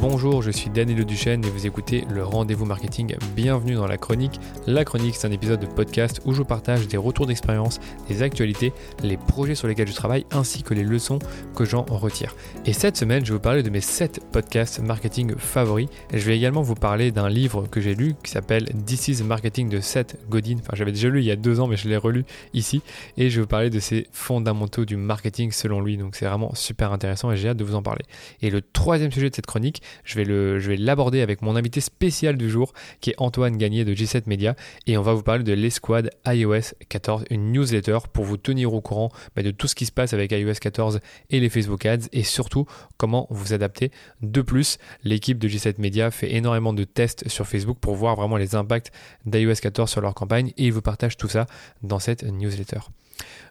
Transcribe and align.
Bonjour, 0.00 0.42
je 0.42 0.52
suis 0.52 0.70
Danilo 0.70 1.02
Duchesne 1.02 1.44
et 1.44 1.50
vous 1.50 1.66
écoutez 1.66 2.04
le 2.08 2.22
Rendez-vous 2.22 2.64
Marketing. 2.64 3.16
Bienvenue 3.34 3.74
dans 3.74 3.88
la 3.88 3.96
chronique. 3.98 4.38
La 4.68 4.84
chronique, 4.84 5.16
c'est 5.16 5.26
un 5.26 5.32
épisode 5.32 5.58
de 5.58 5.66
podcast 5.66 6.20
où 6.24 6.32
je 6.32 6.44
partage 6.44 6.86
des 6.86 6.96
retours 6.96 7.26
d'expérience, 7.26 7.80
des 8.06 8.22
actualités, 8.22 8.72
les 9.02 9.16
projets 9.16 9.56
sur 9.56 9.66
lesquels 9.66 9.88
je 9.88 9.94
travaille 9.94 10.24
ainsi 10.30 10.62
que 10.62 10.72
les 10.72 10.84
leçons 10.84 11.18
que 11.56 11.64
j'en 11.64 11.82
retire. 11.82 12.36
Et 12.64 12.72
cette 12.72 12.96
semaine, 12.96 13.24
je 13.24 13.32
vais 13.32 13.38
vous 13.38 13.42
parler 13.42 13.64
de 13.64 13.70
mes 13.70 13.80
7 13.80 14.20
podcasts 14.30 14.78
marketing 14.78 15.34
favoris. 15.36 15.88
Je 16.14 16.24
vais 16.24 16.36
également 16.36 16.62
vous 16.62 16.76
parler 16.76 17.10
d'un 17.10 17.28
livre 17.28 17.66
que 17.66 17.80
j'ai 17.80 17.96
lu 17.96 18.14
qui 18.22 18.30
s'appelle 18.30 18.66
This 18.86 19.08
is 19.08 19.24
Marketing 19.24 19.68
de 19.68 19.80
Seth 19.80 20.16
Godin. 20.30 20.58
Enfin, 20.60 20.74
j'avais 20.74 20.92
déjà 20.92 21.08
lu 21.08 21.22
il 21.22 21.26
y 21.26 21.32
a 21.32 21.36
deux 21.36 21.58
ans, 21.58 21.66
mais 21.66 21.76
je 21.76 21.88
l'ai 21.88 21.96
relu 21.96 22.24
ici. 22.54 22.82
Et 23.16 23.30
je 23.30 23.36
vais 23.36 23.42
vous 23.42 23.48
parler 23.48 23.68
de 23.68 23.80
ses 23.80 24.06
fondamentaux 24.12 24.84
du 24.84 24.96
marketing 24.96 25.50
selon 25.50 25.80
lui. 25.80 25.96
Donc, 25.96 26.14
c'est 26.14 26.26
vraiment 26.26 26.54
super 26.54 26.92
intéressant 26.92 27.32
et 27.32 27.36
j'ai 27.36 27.48
hâte 27.48 27.56
de 27.56 27.64
vous 27.64 27.74
en 27.74 27.82
parler. 27.82 28.04
Et 28.42 28.50
le 28.50 28.62
troisième 28.62 29.10
sujet 29.10 29.28
de 29.28 29.34
cette 29.34 29.46
chronique, 29.46 29.82
je 30.04 30.20
vais, 30.20 30.76
l'aborder 30.76 31.20
avec 31.20 31.42
mon 31.42 31.56
invité 31.56 31.80
spécial 31.80 32.36
du 32.36 32.50
jour, 32.50 32.72
qui 33.00 33.10
est 33.10 33.14
Antoine 33.18 33.56
Gagné 33.56 33.84
de 33.84 33.94
G7 33.94 34.22
Media, 34.26 34.54
et 34.86 34.96
on 34.96 35.02
va 35.02 35.14
vous 35.14 35.22
parler 35.22 35.44
de 35.44 35.52
l'escouade 35.52 36.10
iOS 36.26 36.74
14, 36.88 37.24
une 37.30 37.52
newsletter 37.52 37.98
pour 38.12 38.24
vous 38.24 38.36
tenir 38.36 38.74
au 38.74 38.80
courant 38.80 39.10
bah, 39.36 39.42
de 39.42 39.50
tout 39.50 39.66
ce 39.66 39.74
qui 39.74 39.86
se 39.86 39.92
passe 39.92 40.12
avec 40.12 40.32
iOS 40.32 40.54
14 40.60 41.00
et 41.30 41.40
les 41.40 41.48
Facebook 41.48 41.84
Ads, 41.86 42.08
et 42.12 42.22
surtout 42.22 42.66
comment 42.96 43.26
vous 43.30 43.52
adapter. 43.52 43.90
De 44.22 44.42
plus, 44.42 44.78
l'équipe 45.04 45.38
de 45.38 45.48
G7 45.48 45.74
Media 45.78 46.10
fait 46.10 46.34
énormément 46.34 46.72
de 46.72 46.84
tests 46.84 47.28
sur 47.28 47.46
Facebook 47.46 47.78
pour 47.80 47.94
voir 47.94 48.16
vraiment 48.16 48.36
les 48.36 48.54
impacts 48.54 48.92
d'iOS 49.26 49.54
14 49.60 49.90
sur 49.90 50.00
leur 50.00 50.14
campagne, 50.14 50.52
et 50.56 50.66
ils 50.66 50.72
vous 50.72 50.82
partagent 50.82 51.16
tout 51.16 51.28
ça 51.28 51.46
dans 51.82 51.98
cette 51.98 52.22
newsletter. 52.22 52.80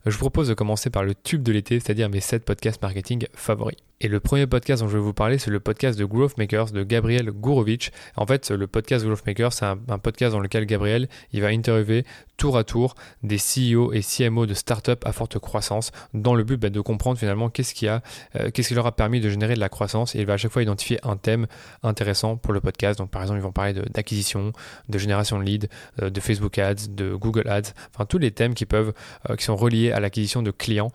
Je 0.06 0.12
vous 0.12 0.20
propose 0.20 0.48
de 0.48 0.54
commencer 0.54 0.90
par 0.90 1.04
le 1.04 1.16
tube 1.16 1.44
de 1.44 1.52
l'été, 1.52 1.80
c'est-à-dire 1.80 2.10
mes 2.10 2.22
7 2.22 2.46
podcasts 2.46 2.82
marketing 2.82 3.26
favoris. 3.34 3.78
Et 4.00 4.08
le 4.10 4.20
premier 4.20 4.46
podcast 4.46 4.84
dont 4.84 4.88
je 4.88 4.96
vais 4.96 5.04
vous 5.04 5.14
parler, 5.14 5.40
c'est 5.40 5.50
le 5.50 5.60
podcast 5.60 5.98
de 5.98 6.06
Growth 6.06 6.38
Makers 6.38 6.72
de 6.72 6.84
Gabriel 6.84 7.32
Gourovitch. 7.32 7.90
En 8.16 8.28
fait, 8.28 8.52
le 8.52 8.68
podcast 8.68 9.04
Growth 9.04 9.26
Makers, 9.26 9.54
c'est 9.54 9.66
un, 9.66 9.78
podcast 9.98 10.34
dans 10.34 10.40
lequel 10.40 10.68
Gabriel, 10.68 11.10
il 11.34 11.42
va 11.42 11.48
interviewer 11.48 12.06
tour 12.38 12.58
à 12.58 12.64
tour 12.64 12.94
des 13.24 13.38
CEO 13.38 13.94
et 13.94 14.02
CMO 14.02 14.46
de 14.46 14.54
startups 14.54 14.92
à 15.04 15.12
forte 15.14 15.40
croissance 15.40 15.92
dans 16.14 16.36
le 16.36 16.44
but 16.44 16.58
bah, 16.58 16.70
de 16.70 16.80
comprendre 16.80 17.18
finalement 17.18 17.50
qu'est-ce 17.50 17.74
qui, 17.74 17.88
a, 17.88 18.04
euh, 18.36 18.52
qu'est-ce 18.52 18.68
qui 18.68 18.76
leur 18.76 18.86
a 18.86 18.96
permis 18.96 19.20
de 19.20 19.30
générer 19.30 19.56
de 19.56 19.60
la 19.60 19.70
croissance. 19.70 20.14
Et 20.14 20.20
il 20.20 20.28
va 20.28 20.34
à 20.34 20.38
chaque 20.38 20.52
fois 20.52 20.62
identifier 20.62 21.00
un 21.02 21.18
thème 21.18 21.48
intéressant 21.82 22.38
pour 22.38 22.54
le 22.54 22.62
podcast. 22.62 23.00
Donc 23.00 23.10
par 23.10 23.24
exemple, 23.24 23.40
ils 23.40 23.44
vont 23.44 23.52
parler 23.52 23.74
d'acquisition, 23.74 24.54
de, 24.90 24.98
génération 25.00 25.40
de 25.40 25.44
leads, 25.44 25.70
euh, 26.04 26.12
de 26.12 26.20
Facebook 26.22 26.60
Ads, 26.60 26.90
de 26.90 27.16
Google 27.16 27.50
Ads, 27.50 27.74
enfin 27.96 28.06
tous 28.06 28.20
les 28.20 28.30
thèmes 28.30 28.54
qui 28.54 28.68
peuvent, 28.68 28.94
euh, 29.28 29.36
qui 29.36 29.44
sont 29.44 29.56
reliés 29.58 29.92
à 29.92 30.00
l'acquisition 30.00 30.42
de 30.42 30.52
clients. 30.52 30.92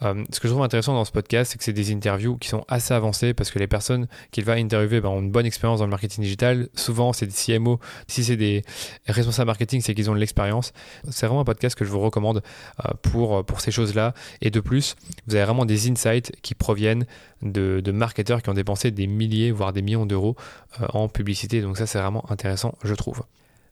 ce 0.00 0.40
que 0.40 0.48
je 0.48 0.52
trouve 0.52 0.62
intéressant 0.62 0.94
dans 0.94 1.04
ce 1.04 1.12
podcast, 1.12 1.52
c'est 1.52 1.58
que 1.58 1.64
c'est 1.64 1.72
des 1.72 1.92
interviews 1.92 2.36
qui 2.36 2.48
sont 2.48 2.64
assez 2.68 2.92
avancées 2.92 3.34
parce 3.34 3.50
que 3.50 3.58
les 3.58 3.66
personnes 3.66 4.08
qu'il 4.30 4.44
va 4.44 4.54
interviewer 4.54 5.00
bah, 5.00 5.08
ont 5.08 5.20
une 5.20 5.30
bonne 5.30 5.46
expérience 5.46 5.78
dans 5.78 5.86
le 5.86 5.90
marketing 5.90 6.24
digital. 6.24 6.68
Souvent, 6.74 7.12
c'est 7.12 7.26
des 7.26 7.32
CMO. 7.58 7.80
Si 8.08 8.24
c'est 8.24 8.36
des 8.36 8.62
responsables 9.06 9.46
marketing, 9.46 9.80
c'est 9.80 9.94
qu'ils 9.94 10.10
ont 10.10 10.14
de 10.14 10.18
l'expérience. 10.18 10.72
C'est 11.10 11.26
vraiment 11.26 11.40
un 11.40 11.44
podcast 11.44 11.78
que 11.78 11.84
je 11.84 11.90
vous 11.90 12.00
recommande 12.00 12.42
euh, 12.84 12.92
pour, 13.02 13.44
pour 13.44 13.60
ces 13.60 13.70
choses-là. 13.70 14.12
Et 14.42 14.50
de 14.50 14.60
plus, 14.60 14.96
vous 15.26 15.34
avez 15.34 15.44
vraiment 15.44 15.64
des 15.64 15.90
insights 15.90 16.32
qui 16.42 16.54
proviennent 16.54 17.06
de, 17.42 17.90
marketeurs 17.92 18.42
qui 18.42 18.50
ont 18.50 18.54
dépensé 18.54 18.90
des 18.90 19.06
milliers, 19.06 19.50
voire 19.50 19.72
des 19.72 19.82
millions 19.82 20.06
d'euros 20.06 20.36
euh, 20.80 20.86
en 20.92 21.08
publicité. 21.08 21.62
Donc 21.62 21.78
ça, 21.78 21.86
c'est 21.86 21.98
vraiment 21.98 22.30
intéressant, 22.30 22.74
je 22.82 22.94
trouve. 22.94 23.22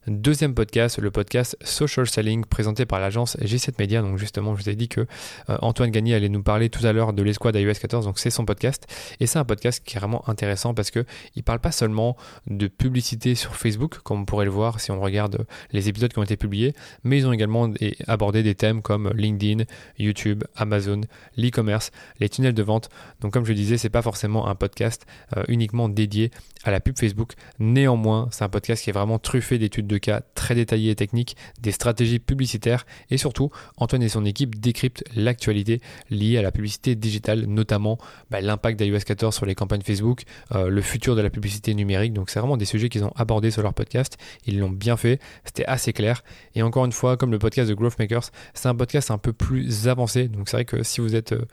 Deuxième 0.07 0.53
podcast, 0.53 0.99
le 0.99 1.09
podcast 1.09 1.57
Social 1.63 2.05
Selling 2.05 2.45
présenté 2.45 2.85
par 2.85 2.99
l'agence 2.99 3.37
G7 3.37 3.73
Media. 3.79 4.03
Donc 4.03 4.19
justement, 4.19 4.55
je 4.55 4.61
vous 4.61 4.69
ai 4.69 4.75
dit 4.75 4.87
que 4.87 5.01
euh, 5.01 5.57
Antoine 5.63 5.89
Gagné 5.89 6.13
allait 6.13 6.29
nous 6.29 6.43
parler 6.43 6.69
tout 6.69 6.85
à 6.85 6.93
l'heure 6.93 7.11
de 7.11 7.23
l'escouade 7.23 7.55
iOS 7.55 7.73
14. 7.73 8.05
Donc 8.05 8.19
c'est 8.19 8.29
son 8.29 8.45
podcast 8.45 8.85
et 9.19 9.25
c'est 9.25 9.39
un 9.39 9.45
podcast 9.45 9.83
qui 9.83 9.97
est 9.97 9.99
vraiment 9.99 10.27
intéressant 10.29 10.75
parce 10.75 10.91
que 10.91 11.05
il 11.35 11.41
parle 11.41 11.57
pas 11.57 11.71
seulement 11.71 12.17
de 12.45 12.67
publicité 12.67 13.33
sur 13.33 13.55
Facebook 13.55 13.97
comme 14.03 14.21
on 14.21 14.25
pourrait 14.25 14.45
le 14.45 14.51
voir 14.51 14.79
si 14.79 14.91
on 14.91 14.99
regarde 14.99 15.47
les 15.71 15.89
épisodes 15.89 16.13
qui 16.13 16.19
ont 16.19 16.23
été 16.23 16.37
publiés, 16.37 16.75
mais 17.03 17.17
ils 17.17 17.25
ont 17.25 17.33
également 17.33 17.71
abordé 18.05 18.43
des 18.43 18.53
thèmes 18.53 18.83
comme 18.83 19.11
LinkedIn, 19.11 19.63
YouTube, 19.97 20.43
Amazon, 20.55 21.01
l'e-commerce, 21.35 21.89
les 22.19 22.29
tunnels 22.29 22.53
de 22.53 22.61
vente. 22.63 22.89
Donc 23.21 23.33
comme 23.33 23.45
je 23.45 23.53
disais, 23.53 23.79
c'est 23.79 23.89
pas 23.89 24.03
forcément 24.03 24.47
un 24.49 24.53
podcast 24.55 25.07
euh, 25.35 25.43
uniquement 25.47 25.89
dédié 25.89 26.29
à 26.63 26.69
la 26.69 26.79
pub 26.79 26.95
Facebook. 26.95 27.33
Néanmoins, 27.57 28.27
c'est 28.31 28.43
un 28.43 28.49
podcast 28.49 28.83
qui 28.83 28.91
est 28.91 28.93
vraiment 28.93 29.17
truffé 29.17 29.57
d'études 29.57 29.87
de 29.87 29.94
cas 29.99 30.21
très 30.35 30.55
détaillés 30.55 30.91
et 30.91 30.95
techniques, 30.95 31.35
des 31.61 31.71
stratégies 31.71 32.19
publicitaires 32.19 32.85
et 33.09 33.17
surtout, 33.17 33.51
Antoine 33.77 34.03
et 34.03 34.09
son 34.09 34.25
équipe 34.25 34.59
décryptent 34.59 35.03
l'actualité 35.15 35.81
liée 36.09 36.37
à 36.37 36.41
la 36.41 36.51
publicité 36.51 36.95
digitale, 36.95 37.45
notamment 37.45 37.97
bah, 38.29 38.41
l'impact 38.41 38.79
d'iOS 38.79 38.99
14 38.99 39.35
sur 39.35 39.45
les 39.45 39.55
campagnes 39.55 39.81
Facebook, 39.81 40.23
euh, 40.53 40.69
le 40.69 40.81
futur 40.81 41.15
de 41.15 41.21
la 41.21 41.29
publicité 41.29 41.73
numérique. 41.73 42.13
Donc 42.13 42.29
c'est 42.29 42.39
vraiment 42.39 42.57
des 42.57 42.65
sujets 42.65 42.89
qu'ils 42.89 43.03
ont 43.03 43.13
abordés 43.15 43.51
sur 43.51 43.61
leur 43.61 43.73
podcast. 43.73 44.17
Ils 44.45 44.59
l'ont 44.59 44.69
bien 44.69 44.97
fait, 44.97 45.19
c'était 45.43 45.65
assez 45.65 45.93
clair. 45.93 46.23
Et 46.55 46.63
encore 46.63 46.85
une 46.85 46.91
fois, 46.91 47.17
comme 47.17 47.31
le 47.31 47.39
podcast 47.39 47.69
de 47.69 47.75
Growth 47.75 47.99
Makers, 47.99 48.31
c'est 48.53 48.67
un 48.67 48.75
podcast 48.75 49.11
un 49.11 49.17
peu 49.17 49.33
plus 49.33 49.87
avancé. 49.87 50.27
Donc 50.27 50.49
c'est 50.49 50.57
vrai 50.57 50.65
que 50.65 50.83
si 50.83 51.01
vous 51.01 51.15
êtes 51.15 51.33
euh, 51.33 51.45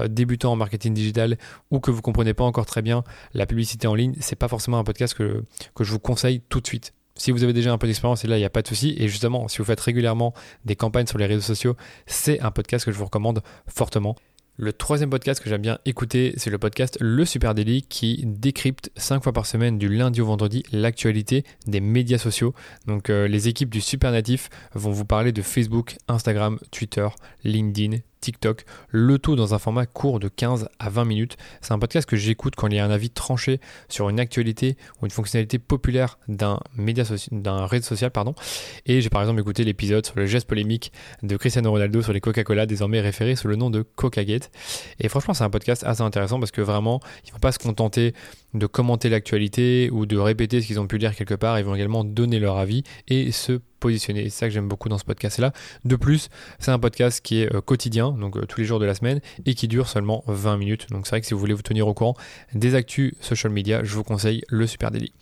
euh, 0.00 0.08
débutant 0.08 0.52
en 0.52 0.56
marketing 0.56 0.94
digital 0.94 1.38
ou 1.70 1.80
que 1.80 1.90
vous 1.90 2.02
comprenez 2.02 2.34
pas 2.34 2.44
encore 2.44 2.66
très 2.66 2.82
bien 2.82 3.04
la 3.34 3.46
publicité 3.46 3.86
en 3.86 3.94
ligne, 3.94 4.14
c'est 4.20 4.36
pas 4.36 4.48
forcément 4.48 4.78
un 4.78 4.84
podcast 4.84 5.14
que, 5.14 5.44
que 5.74 5.84
je 5.84 5.92
vous 5.92 6.00
conseille 6.00 6.40
tout 6.48 6.60
de 6.60 6.66
suite. 6.66 6.92
Si 7.18 7.30
vous 7.30 7.44
avez 7.44 7.52
déjà 7.52 7.72
un 7.72 7.78
peu 7.78 7.86
d'expérience, 7.86 8.24
et 8.24 8.28
là, 8.28 8.36
il 8.36 8.40
n'y 8.40 8.46
a 8.46 8.50
pas 8.50 8.62
de 8.62 8.68
souci. 8.68 8.94
Et 8.98 9.08
justement, 9.08 9.48
si 9.48 9.58
vous 9.58 9.64
faites 9.64 9.80
régulièrement 9.80 10.32
des 10.64 10.76
campagnes 10.76 11.06
sur 11.06 11.18
les 11.18 11.26
réseaux 11.26 11.42
sociaux, 11.42 11.76
c'est 12.06 12.40
un 12.40 12.50
podcast 12.50 12.84
que 12.84 12.92
je 12.92 12.96
vous 12.96 13.04
recommande 13.04 13.42
fortement. 13.66 14.16
Le 14.60 14.72
troisième 14.72 15.08
podcast 15.08 15.40
que 15.40 15.48
j'aime 15.48 15.62
bien 15.62 15.78
écouter, 15.84 16.34
c'est 16.36 16.50
le 16.50 16.58
podcast 16.58 16.98
Le 17.00 17.24
Super 17.24 17.54
Daily 17.54 17.82
qui 17.82 18.24
décrypte 18.26 18.90
5 18.96 19.22
fois 19.22 19.32
par 19.32 19.46
semaine 19.46 19.78
du 19.78 19.88
lundi 19.88 20.20
au 20.20 20.26
vendredi 20.26 20.64
l'actualité 20.72 21.44
des 21.68 21.80
médias 21.80 22.18
sociaux. 22.18 22.54
Donc 22.88 23.08
euh, 23.08 23.28
les 23.28 23.46
équipes 23.46 23.70
du 23.70 23.80
Super 23.80 24.10
Natif 24.10 24.50
vont 24.74 24.90
vous 24.90 25.04
parler 25.04 25.30
de 25.30 25.42
Facebook, 25.42 25.96
Instagram, 26.08 26.58
Twitter, 26.72 27.06
LinkedIn, 27.44 27.98
TikTok, 28.20 28.64
le 28.90 29.18
tout 29.18 29.36
dans 29.36 29.54
un 29.54 29.58
format 29.58 29.86
court 29.86 30.20
de 30.20 30.28
15 30.28 30.68
à 30.78 30.90
20 30.90 31.04
minutes. 31.04 31.36
C'est 31.60 31.72
un 31.72 31.78
podcast 31.78 32.08
que 32.08 32.16
j'écoute 32.16 32.54
quand 32.56 32.68
il 32.68 32.74
y 32.74 32.78
a 32.78 32.84
un 32.84 32.90
avis 32.90 33.10
tranché 33.10 33.60
sur 33.88 34.08
une 34.08 34.20
actualité 34.20 34.76
ou 35.00 35.06
une 35.06 35.10
fonctionnalité 35.10 35.58
populaire 35.58 36.18
d'un 36.28 36.60
média 36.76 37.04
d'un 37.32 37.66
réseau 37.66 37.86
social 37.86 38.10
pardon. 38.10 38.34
Et 38.86 39.00
j'ai 39.00 39.10
par 39.10 39.22
exemple 39.22 39.40
écouté 39.40 39.64
l'épisode 39.64 40.04
sur 40.04 40.16
le 40.16 40.26
geste 40.26 40.46
polémique 40.46 40.92
de 41.22 41.36
Cristiano 41.36 41.70
Ronaldo 41.70 42.02
sur 42.02 42.12
les 42.12 42.20
Coca-Cola 42.20 42.66
désormais 42.66 43.00
référé 43.00 43.36
sous 43.36 43.48
le 43.48 43.56
nom 43.56 43.70
de 43.70 43.82
Coca-Gate. 43.82 44.50
Et 45.00 45.08
franchement, 45.08 45.34
c'est 45.34 45.44
un 45.44 45.50
podcast 45.50 45.84
assez 45.84 46.02
intéressant 46.02 46.38
parce 46.38 46.50
que 46.50 46.60
vraiment, 46.60 47.00
il 47.24 47.28
ne 47.28 47.32
faut 47.32 47.38
pas 47.38 47.52
se 47.52 47.58
contenter 47.58 48.14
de 48.54 48.66
commenter 48.66 49.08
l'actualité 49.08 49.90
ou 49.90 50.06
de 50.06 50.16
répéter 50.16 50.60
ce 50.60 50.66
qu'ils 50.66 50.80
ont 50.80 50.86
pu 50.86 50.98
lire 50.98 51.14
quelque 51.14 51.34
part, 51.34 51.58
ils 51.58 51.64
vont 51.64 51.74
également 51.74 52.04
donner 52.04 52.38
leur 52.38 52.56
avis 52.56 52.82
et 53.08 53.30
se 53.32 53.60
positionner. 53.78 54.24
C'est 54.24 54.38
ça 54.38 54.46
que 54.46 54.52
j'aime 54.52 54.68
beaucoup 54.68 54.88
dans 54.88 54.98
ce 54.98 55.04
podcast-là. 55.04 55.52
De 55.84 55.96
plus, 55.96 56.28
c'est 56.58 56.70
un 56.70 56.78
podcast 56.78 57.20
qui 57.20 57.42
est 57.42 57.54
euh, 57.54 57.60
quotidien, 57.60 58.12
donc 58.12 58.36
euh, 58.36 58.46
tous 58.46 58.60
les 58.60 58.66
jours 58.66 58.78
de 58.78 58.86
la 58.86 58.94
semaine, 58.94 59.20
et 59.46 59.54
qui 59.54 59.68
dure 59.68 59.88
seulement 59.88 60.24
20 60.26 60.56
minutes. 60.56 60.90
Donc 60.90 61.06
c'est 61.06 61.10
vrai 61.10 61.20
que 61.20 61.26
si 61.26 61.34
vous 61.34 61.40
voulez 61.40 61.54
vous 61.54 61.62
tenir 61.62 61.86
au 61.88 61.94
courant 61.94 62.14
des 62.54 62.74
actus 62.74 63.14
social 63.20 63.52
media, 63.52 63.82
je 63.84 63.94
vous 63.94 64.04
conseille 64.04 64.42
le 64.48 64.66
Super 64.66 64.90
Daily. 64.90 65.12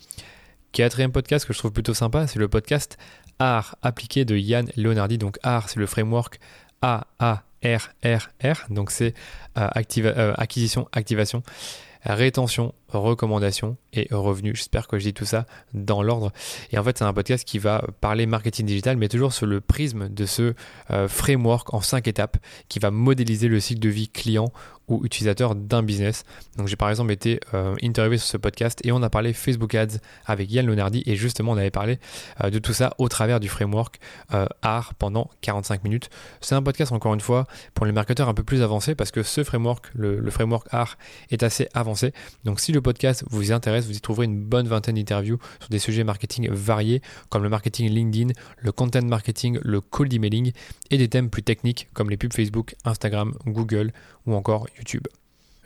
Quatrième 0.71 1.11
podcast 1.11 1.45
que 1.45 1.53
je 1.53 1.59
trouve 1.59 1.71
plutôt 1.71 1.93
sympa, 1.93 2.27
c'est 2.27 2.39
le 2.39 2.47
podcast 2.47 2.97
Art 3.39 3.75
appliqué 3.81 4.25
de 4.25 4.35
Yann 4.35 4.69
Leonardi. 4.75 5.17
Donc 5.17 5.37
Art, 5.43 5.69
c'est 5.69 5.79
le 5.79 5.85
framework 5.85 6.39
A 6.81 7.07
A 7.19 7.43
R 7.63 7.89
R 8.03 8.29
R. 8.43 8.65
Donc 8.69 8.91
c'est 8.91 9.13
euh, 9.57 10.33
acquisition, 10.37 10.87
activation 10.91 11.43
rétention, 12.15 12.73
recommandation 12.89 13.77
et 13.93 14.07
revenus. 14.11 14.55
J'espère 14.55 14.87
que 14.87 14.97
je 14.97 15.03
dis 15.03 15.13
tout 15.13 15.25
ça 15.25 15.45
dans 15.73 16.01
l'ordre. 16.01 16.31
Et 16.71 16.77
en 16.77 16.83
fait, 16.83 16.97
c'est 16.97 17.03
un 17.03 17.13
podcast 17.13 17.45
qui 17.45 17.59
va 17.59 17.83
parler 18.01 18.25
marketing 18.25 18.65
digital, 18.65 18.97
mais 18.97 19.09
toujours 19.09 19.33
sur 19.33 19.45
le 19.45 19.61
prisme 19.61 20.09
de 20.09 20.25
ce 20.25 20.53
euh, 20.91 21.07
framework 21.07 21.73
en 21.73 21.81
cinq 21.81 22.07
étapes 22.07 22.37
qui 22.69 22.79
va 22.79 22.91
modéliser 22.91 23.47
le 23.47 23.59
cycle 23.59 23.81
de 23.81 23.89
vie 23.89 24.07
client 24.07 24.51
ou 24.87 25.03
utilisateur 25.03 25.53
d'un 25.53 25.83
business. 25.83 26.23
Donc 26.57 26.69
j'ai 26.69 26.77
par 26.77 26.89
exemple 26.89 27.11
été 27.11 27.41
euh, 27.53 27.75
interviewé 27.83 28.17
sur 28.17 28.27
ce 28.27 28.37
podcast 28.37 28.79
et 28.85 28.93
on 28.93 29.03
a 29.03 29.09
parlé 29.09 29.33
Facebook 29.33 29.75
Ads 29.75 29.97
avec 30.25 30.49
Yann 30.49 30.65
Lonardi 30.65 31.03
et 31.05 31.17
justement 31.17 31.51
on 31.51 31.57
avait 31.57 31.71
parlé 31.71 31.99
euh, 32.41 32.49
de 32.49 32.57
tout 32.57 32.71
ça 32.71 32.93
au 32.97 33.09
travers 33.09 33.41
du 33.41 33.49
framework 33.49 33.99
AR 34.61 34.93
pendant 34.93 35.29
45 35.41 35.83
minutes. 35.83 36.09
C'est 36.39 36.55
un 36.55 36.63
podcast 36.63 36.93
encore 36.93 37.13
une 37.13 37.19
fois 37.19 37.47
pour 37.73 37.85
les 37.85 37.91
marketeurs 37.91 38.29
un 38.29 38.33
peu 38.33 38.43
plus 38.43 38.61
avancés 38.61 38.95
parce 38.95 39.11
que 39.11 39.23
ce 39.23 39.43
framework, 39.43 39.87
le, 39.93 40.21
le 40.21 40.31
framework 40.31 40.67
AR 40.71 40.97
est 41.31 41.43
assez 41.43 41.67
avancé. 41.73 41.96
Donc 42.43 42.59
si 42.59 42.71
le 42.71 42.81
podcast 42.81 43.23
vous 43.29 43.51
intéresse, 43.51 43.85
vous 43.85 43.95
y 43.95 44.01
trouverez 44.01 44.25
une 44.25 44.39
bonne 44.39 44.67
vingtaine 44.67 44.95
d'interviews 44.95 45.37
sur 45.59 45.69
des 45.69 45.79
sujets 45.79 46.03
marketing 46.03 46.49
variés 46.51 47.01
comme 47.29 47.43
le 47.43 47.49
marketing 47.49 47.89
LinkedIn, 47.89 48.33
le 48.57 48.71
content 48.71 49.05
marketing, 49.05 49.59
le 49.63 49.81
cold 49.81 50.13
emailing 50.13 50.51
et 50.91 50.97
des 50.97 51.07
thèmes 51.07 51.29
plus 51.29 51.43
techniques 51.43 51.89
comme 51.93 52.09
les 52.09 52.17
pubs 52.17 52.33
Facebook, 52.33 52.75
Instagram, 52.85 53.33
Google 53.45 53.91
ou 54.25 54.33
encore 54.33 54.67
YouTube. 54.77 55.07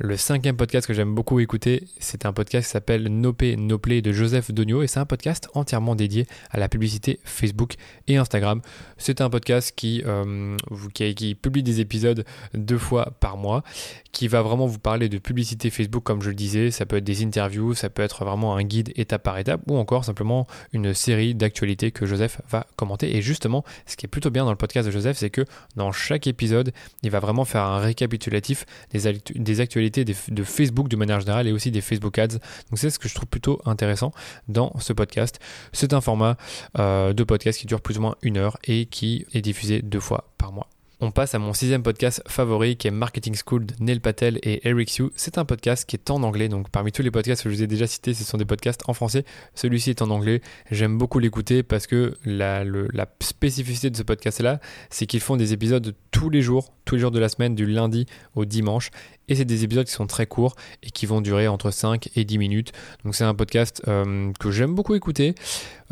Le 0.04 0.18
cinquième 0.18 0.58
podcast 0.58 0.88
que 0.88 0.96
j'aime 0.96 1.14
beaucoup 1.14 1.40
écouter, 1.42 1.84
c'est 2.00 2.26
un 2.26 2.34
podcast 2.34 2.66
qui 2.66 2.72
s'appelle 2.72 3.04
Nopé 3.04 3.56
Noplay 3.56 4.02
de 4.02 4.12
Joseph 4.12 4.50
Donio 4.50 4.82
et 4.82 4.88
c'est 4.88 5.00
un 5.00 5.06
podcast 5.06 5.48
entièrement 5.54 5.94
dédié 5.94 6.26
à 6.50 6.58
la 6.58 6.70
publicité 6.70 7.20
Facebook 7.24 7.76
et 8.08 8.18
Instagram. 8.18 8.62
C'est 8.98 9.22
un 9.22 9.30
podcast 9.30 9.74
qui, 9.76 10.02
euh, 10.08 10.58
qui, 10.96 11.36
publie 11.36 11.62
des 11.62 11.82
épisodes 11.82 12.26
deux 12.56 12.80
fois 12.80 13.14
par 13.20 13.38
mois, 13.38 13.64
qui 14.12 14.28
va 14.28 14.42
vraiment 14.42 14.66
vous 14.66 14.80
parler 14.80 15.08
de 15.08 15.20
publicité 15.20 15.70
Facebook 15.70 16.02
comme 16.02 16.24
je 16.24 16.30
le 16.30 16.36
disais. 16.36 16.72
Ça 16.72 16.88
peut 16.88 16.96
être 16.96 17.04
des 17.04 17.24
interviews, 17.24 17.76
ça 17.76 17.92
peut 17.92 18.02
être 18.02 18.26
vraiment 18.26 18.56
un 18.56 18.64
guide 18.64 18.92
étape 18.96 19.22
par 19.22 19.38
étape 19.38 19.62
ou 19.70 19.78
encore 19.78 20.04
simplement 20.04 20.48
une 20.74 20.96
série 20.96 21.36
d'actualités 21.36 21.92
que 21.92 22.08
Joseph 22.08 22.42
va 22.50 22.66
commenter. 22.76 23.16
Et 23.16 23.22
justement, 23.22 23.64
ce 23.86 23.96
qui 23.98 24.08
est 24.08 24.10
plutôt 24.10 24.32
bien 24.32 24.46
dans 24.46 24.52
le 24.52 24.58
podcast 24.58 24.88
de 24.88 24.92
Joseph, 24.92 25.18
c'est 25.18 25.30
que 25.30 25.46
dans 25.76 25.92
chaque 25.92 26.26
épisode, 26.26 26.74
il 27.04 27.12
va 27.12 27.20
vraiment 27.20 27.46
faire 27.46 27.66
un 27.66 27.78
récapitulatif 27.78 28.66
des 28.92 29.62
actualités 29.62 29.91
de 29.92 30.44
Facebook 30.44 30.88
de 30.88 30.96
manière 30.96 31.20
générale 31.20 31.48
et 31.48 31.52
aussi 31.52 31.72
des 31.72 31.82
Facebook 31.82 32.18
Ads. 32.18 32.40
Donc 32.70 32.78
c'est 32.78 32.90
ce 32.90 33.00
que 33.00 33.08
je 33.08 33.16
trouve 33.16 33.28
plutôt 33.28 33.62
intéressant 33.66 34.12
dans 34.48 34.74
ce 34.80 34.94
podcast. 34.94 35.40
C'est 35.74 35.94
un 35.94 36.02
format 36.02 36.38
euh, 36.80 37.14
de 37.14 37.24
podcast 37.24 37.60
qui 37.60 37.68
dure 37.68 37.82
plus 37.82 37.98
ou 37.98 38.02
moins 38.02 38.16
une 38.22 38.38
heure 38.38 38.58
et 38.64 38.86
qui 38.86 39.26
est 39.34 39.42
diffusé 39.42 39.82
deux 39.82 40.00
fois 40.00 40.32
par 40.38 40.52
mois. 40.52 40.68
On 41.04 41.10
passe 41.10 41.34
à 41.34 41.40
mon 41.40 41.52
sixième 41.52 41.82
podcast 41.82 42.22
favori 42.28 42.78
qui 42.78 42.88
est 42.88 42.92
Marketing 42.92 43.36
School 43.36 43.66
de 43.66 43.74
Neil 43.80 44.00
Patel 44.00 44.38
et 44.44 44.68
Eric 44.70 44.92
Sue. 44.92 45.10
C'est 45.16 45.40
un 45.40 45.46
podcast 45.46 45.90
qui 45.90 45.96
est 45.96 46.12
en 46.12 46.22
anglais, 46.22 46.48
donc 46.48 46.70
parmi 46.70 46.92
tous 46.92 47.02
les 47.02 47.10
podcasts 47.10 47.42
que 47.42 47.50
je 47.50 47.56
vous 47.56 47.64
ai 47.64 47.66
déjà 47.66 47.88
cités, 47.88 48.14
ce 48.14 48.24
sont 48.24 48.38
des 48.38 48.46
podcasts 48.46 48.84
en 48.88 48.94
français. 48.94 49.26
Celui-ci 49.56 49.90
est 49.90 50.04
en 50.04 50.12
anglais. 50.12 50.42
J'aime 50.70 51.00
beaucoup 51.00 51.18
l'écouter 51.18 51.64
parce 51.64 51.88
que 51.88 52.16
la, 52.24 52.64
la 52.64 53.08
spécificité 53.20 53.90
de 53.90 53.98
ce 53.98 54.04
podcast-là, 54.04 54.60
c'est 54.92 55.08
qu'ils 55.08 55.22
font 55.22 55.38
des 55.38 55.54
épisodes 55.54 55.96
tous 56.12 56.30
les 56.30 56.44
jours, 56.44 56.72
tous 56.86 56.94
les 56.94 57.02
jours 57.02 57.10
de 57.10 57.20
la 57.20 57.30
semaine, 57.30 57.56
du 57.56 57.66
lundi 57.66 58.06
au 58.36 58.46
dimanche. 58.46 58.92
Et 59.28 59.36
c'est 59.36 59.46
des 59.46 59.64
épisodes 59.64 59.86
qui 59.86 59.94
sont 59.94 60.08
très 60.08 60.26
courts 60.26 60.56
et 60.84 60.90
qui 60.90 61.06
vont 61.06 61.22
durer 61.22 61.48
entre 61.48 61.72
5 61.72 62.10
et 62.16 62.26
10 62.26 62.38
minutes. 62.38 62.72
Donc 63.06 63.16
c'est 63.16 63.24
un 63.24 63.36
podcast 63.36 63.82
euh, 63.88 64.32
que 64.40 64.52
j'aime 64.52 64.76
beaucoup 64.76 64.96
écouter, 64.96 65.36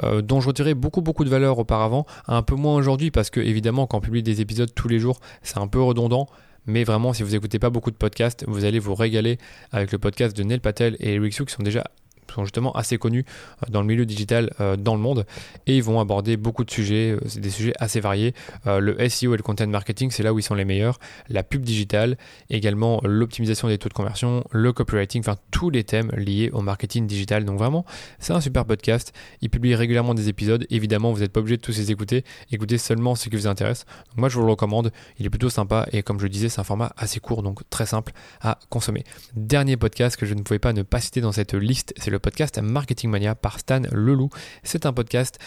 euh, 0.03 0.21
dont 0.21 0.41
je 0.41 0.47
retirais 0.47 0.73
beaucoup 0.73 1.01
beaucoup 1.01 1.23
de 1.23 1.29
valeur 1.29 1.57
auparavant, 1.59 2.05
un 2.27 2.41
peu 2.41 2.55
moins 2.55 2.75
aujourd'hui 2.75 3.11
parce 3.11 3.29
que 3.29 3.39
évidemment 3.39 3.87
quand 3.87 3.99
on 3.99 4.01
publie 4.01 4.23
des 4.23 4.41
épisodes 4.41 4.73
tous 4.73 4.87
les 4.87 4.99
jours, 4.99 5.19
c'est 5.43 5.57
un 5.57 5.67
peu 5.67 5.81
redondant. 5.81 6.27
Mais 6.65 6.83
vraiment, 6.83 7.13
si 7.13 7.23
vous 7.23 7.31
n'écoutez 7.31 7.57
pas 7.57 7.71
beaucoup 7.71 7.89
de 7.89 7.95
podcasts, 7.95 8.45
vous 8.47 8.63
allez 8.65 8.77
vous 8.77 8.93
régaler 8.93 9.39
avec 9.71 9.91
le 9.91 9.97
podcast 9.97 10.35
de 10.37 10.43
Neil 10.43 10.59
Patel 10.59 10.97
et 10.99 11.15
Eric 11.15 11.33
Sue 11.33 11.45
qui 11.45 11.53
sont 11.53 11.63
déjà 11.63 11.85
sont 12.33 12.43
justement 12.45 12.71
assez 12.73 12.97
connus 12.97 13.25
euh, 13.63 13.71
dans 13.71 13.81
le 13.81 13.87
milieu 13.87 14.05
digital 14.05 14.51
euh, 14.59 14.75
dans 14.75 14.95
le 14.95 15.01
monde 15.01 15.25
et 15.67 15.77
ils 15.77 15.83
vont 15.83 15.99
aborder 15.99 16.37
beaucoup 16.37 16.63
de 16.63 16.71
sujets, 16.71 17.11
euh, 17.11 17.19
c'est 17.27 17.39
des 17.39 17.49
sujets 17.49 17.73
assez 17.79 17.99
variés. 17.99 18.33
le 18.65 19.09
SEO 19.09 19.33
et 19.33 19.37
le 19.37 19.43
content 19.43 19.67
marketing, 19.67 20.11
c'est 20.11 20.23
là 20.23 20.33
où 20.33 20.39
ils 20.39 20.43
sont 20.43 20.55
les 20.55 20.65
meilleurs. 20.65 20.99
La 21.29 21.43
pub 21.43 21.61
digitale, 21.61 22.17
également 22.49 23.01
l'optimisation 23.03 23.67
des 23.67 23.77
taux 23.77 23.89
de 23.89 23.93
conversion, 23.93 24.43
le 24.51 24.73
copywriting, 24.73 25.21
enfin 25.21 25.37
tous 25.51 25.69
les 25.69 25.83
thèmes 25.83 26.11
liés 26.11 26.49
au 26.53 26.61
marketing 26.61 27.07
digital. 27.07 27.45
Donc 27.45 27.57
vraiment, 27.57 27.85
c'est 28.19 28.33
un 28.33 28.41
super 28.41 28.65
podcast. 28.65 29.13
Ils 29.41 29.49
publient 29.49 29.75
régulièrement 29.75 30.13
des 30.13 30.29
épisodes. 30.29 30.65
Évidemment, 30.69 31.11
vous 31.11 31.19
n'êtes 31.19 31.31
pas 31.31 31.39
obligé 31.39 31.57
de 31.57 31.61
tous 31.61 31.77
les 31.77 31.91
écouter. 31.91 32.23
Écoutez 32.51 32.77
seulement 32.77 33.15
ce 33.15 33.29
qui 33.29 33.35
vous 33.35 33.47
intéresse. 33.47 33.85
moi, 34.15 34.29
je 34.29 34.35
vous 34.35 34.45
le 34.45 34.51
recommande. 34.51 34.91
Il 35.17 35.25
est 35.25 35.29
plutôt 35.29 35.49
sympa 35.49 35.87
et 35.91 36.03
comme 36.03 36.19
je 36.19 36.27
disais, 36.27 36.49
c'est 36.49 36.61
un 36.61 36.63
format 36.63 36.91
assez 36.97 37.19
court, 37.19 37.43
donc 37.43 37.61
très 37.69 37.85
simple 37.85 38.13
à 38.41 38.59
consommer. 38.69 39.03
Dernier 39.35 39.77
podcast 39.77 40.17
que 40.17 40.25
je 40.25 40.33
ne 40.33 40.41
pouvais 40.41 40.59
pas 40.59 40.73
ne 40.73 40.83
pas 40.83 40.99
citer 40.99 41.21
dans 41.21 41.31
cette 41.31 41.53
liste, 41.53 41.93
c'est 41.97 42.11
le 42.11 42.18
podcast 42.19 42.59
Marketing 42.59 43.09
Mania 43.09 43.35
par 43.35 43.59
Stan 43.59 43.81
Leloup. 43.91 44.29
C'est 44.63 44.85
un 44.85 44.93
podcast 44.93 45.39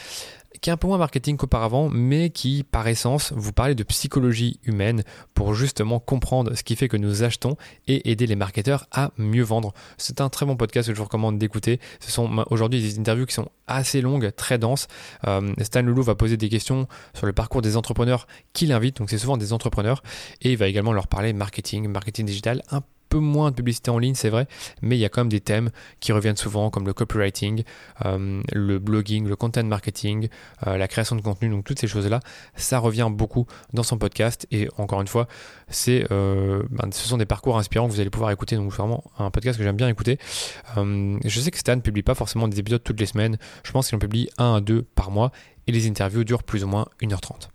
qui 0.61 0.71
est 0.71 0.73
un 0.73 0.77
peu 0.77 0.87
moins 0.87 0.99
marketing 0.99 1.37
qu'auparavant, 1.37 1.89
mais 1.89 2.31
qui, 2.31 2.65
par 2.65 2.87
essence, 2.87 3.33
vous 3.35 3.53
parle 3.53 3.75
de 3.75 3.83
psychologie 3.85 4.61
humaine 4.65 5.03
pour 5.35 5.55
justement 5.55 5.99
comprendre 5.99 6.55
ce 6.55 6.63
qui 6.63 6.77
fait 6.77 6.89
que 6.89 6.97
nous 6.97 7.23
achetons 7.23 7.57
et 7.89 8.11
aider 8.11 8.27
les 8.27 8.37
marketeurs 8.37 8.87
à 8.91 9.11
mieux 9.17 9.43
vendre. 9.43 9.73
C'est 9.97 10.21
un 10.21 10.29
très 10.29 10.47
bon 10.47 10.57
podcast 10.57 10.89
que 10.89 10.95
je 10.95 10.99
vous 10.99 11.05
recommande 11.05 11.39
d'écouter. 11.39 11.81
Ce 12.01 12.11
sont 12.11 12.45
aujourd'hui 12.51 12.83
des 12.83 12.99
interviews 12.99 13.27
qui 13.27 13.35
sont 13.35 13.49
assez 13.67 14.01
longues, 14.01 14.31
très 14.37 14.59
denses. 14.59 14.89
Euh, 15.27 15.53
Stan 15.63 15.83
Leloup 15.83 16.03
va 16.03 16.15
poser 16.15 16.37
des 16.37 16.49
questions 16.49 16.87
sur 17.15 17.27
le 17.27 17.33
parcours 17.33 17.63
des 17.63 17.77
entrepreneurs 17.77 18.27
qu'il 18.53 18.73
invite, 18.73 18.99
donc 18.99 19.11
c'est 19.11 19.19
souvent 19.19 19.37
des 19.37 19.53
entrepreneurs, 19.53 20.03
et 20.43 20.53
il 20.53 20.59
va 20.59 20.69
également 20.69 20.93
leur 20.93 21.07
parler 21.07 21.33
marketing, 21.33 21.89
marketing 21.89 22.27
digital, 22.27 22.63
un 22.71 22.83
peu 23.13 23.19
moins 23.19 23.51
de 23.51 23.57
publicité 23.57 23.91
en 23.91 23.99
ligne, 23.99 24.15
c'est 24.15 24.31
vrai, 24.31 24.47
mais 24.81 24.97
il 24.97 25.01
y 25.01 25.05
a 25.05 25.11
quand 25.11 25.21
même 25.21 25.29
des 25.29 25.43
thèmes 25.43 25.71
qui 26.01 26.13
reviennent 26.13 26.39
souvent, 26.39 26.71
comme 26.71 26.87
le 26.87 26.95
copywriting, 26.95 27.63
euh, 28.07 28.41
le 28.55 28.79
blogging, 28.79 29.29
le 29.29 29.37
content 29.37 29.63
marketing, 29.65 30.29
euh, 30.67 30.79
la 30.79 30.89
création 30.89 31.15
de 31.15 31.21
contenu, 31.21 31.51
donc 31.51 31.65
toutes 31.65 31.79
ces 31.79 31.87
choses-là, 31.87 32.21
ça 32.57 32.79
revient 32.79 33.11
beaucoup 33.11 33.47
dans 33.75 33.83
son 33.83 33.99
podcast. 33.99 34.47
Et 34.51 34.67
encore 34.79 35.03
une 35.03 35.09
fois, 35.09 35.29
euh, 35.89 36.63
ben, 36.71 36.91
ce 36.91 37.07
sont 37.07 37.19
des 37.19 37.27
parcours 37.27 37.59
inspirants 37.59 37.87
que 37.87 37.93
vous 37.93 38.01
allez 38.01 38.09
pouvoir 38.09 38.31
écouter. 38.31 38.57
Donc 38.57 38.73
vraiment 38.73 39.05
un 39.19 39.31
podcast 39.31 39.59
que 39.59 39.65
j'aime 39.65 39.77
bien 39.77 39.89
écouter. 39.89 40.19
je 40.75 41.41
sais 41.41 41.51
que 41.51 41.59
Stan 41.59 41.77
ne 41.77 41.83
publie 41.83 42.03
pas 42.03 42.15
forcément 42.15 42.49
des 42.49 42.59
épisodes 42.61 42.83
toutes 42.83 42.99
les 42.99 43.07
semaines. 43.07 43.37
Je 43.63 43.73
pense 43.73 43.89
qu'il 43.89 43.97
en 43.97 43.99
publie 43.99 44.31
un 44.39 44.55
à 44.55 44.61
deux 44.63 44.87
par 44.95 45.11
mois 45.11 45.33
et 45.67 45.73
les 45.73 45.87
interviews 45.87 46.25
durent 46.25 46.45
plus 46.45 46.65
ou 46.65 46.67
moins 46.67 46.87
1h30. 47.03 47.51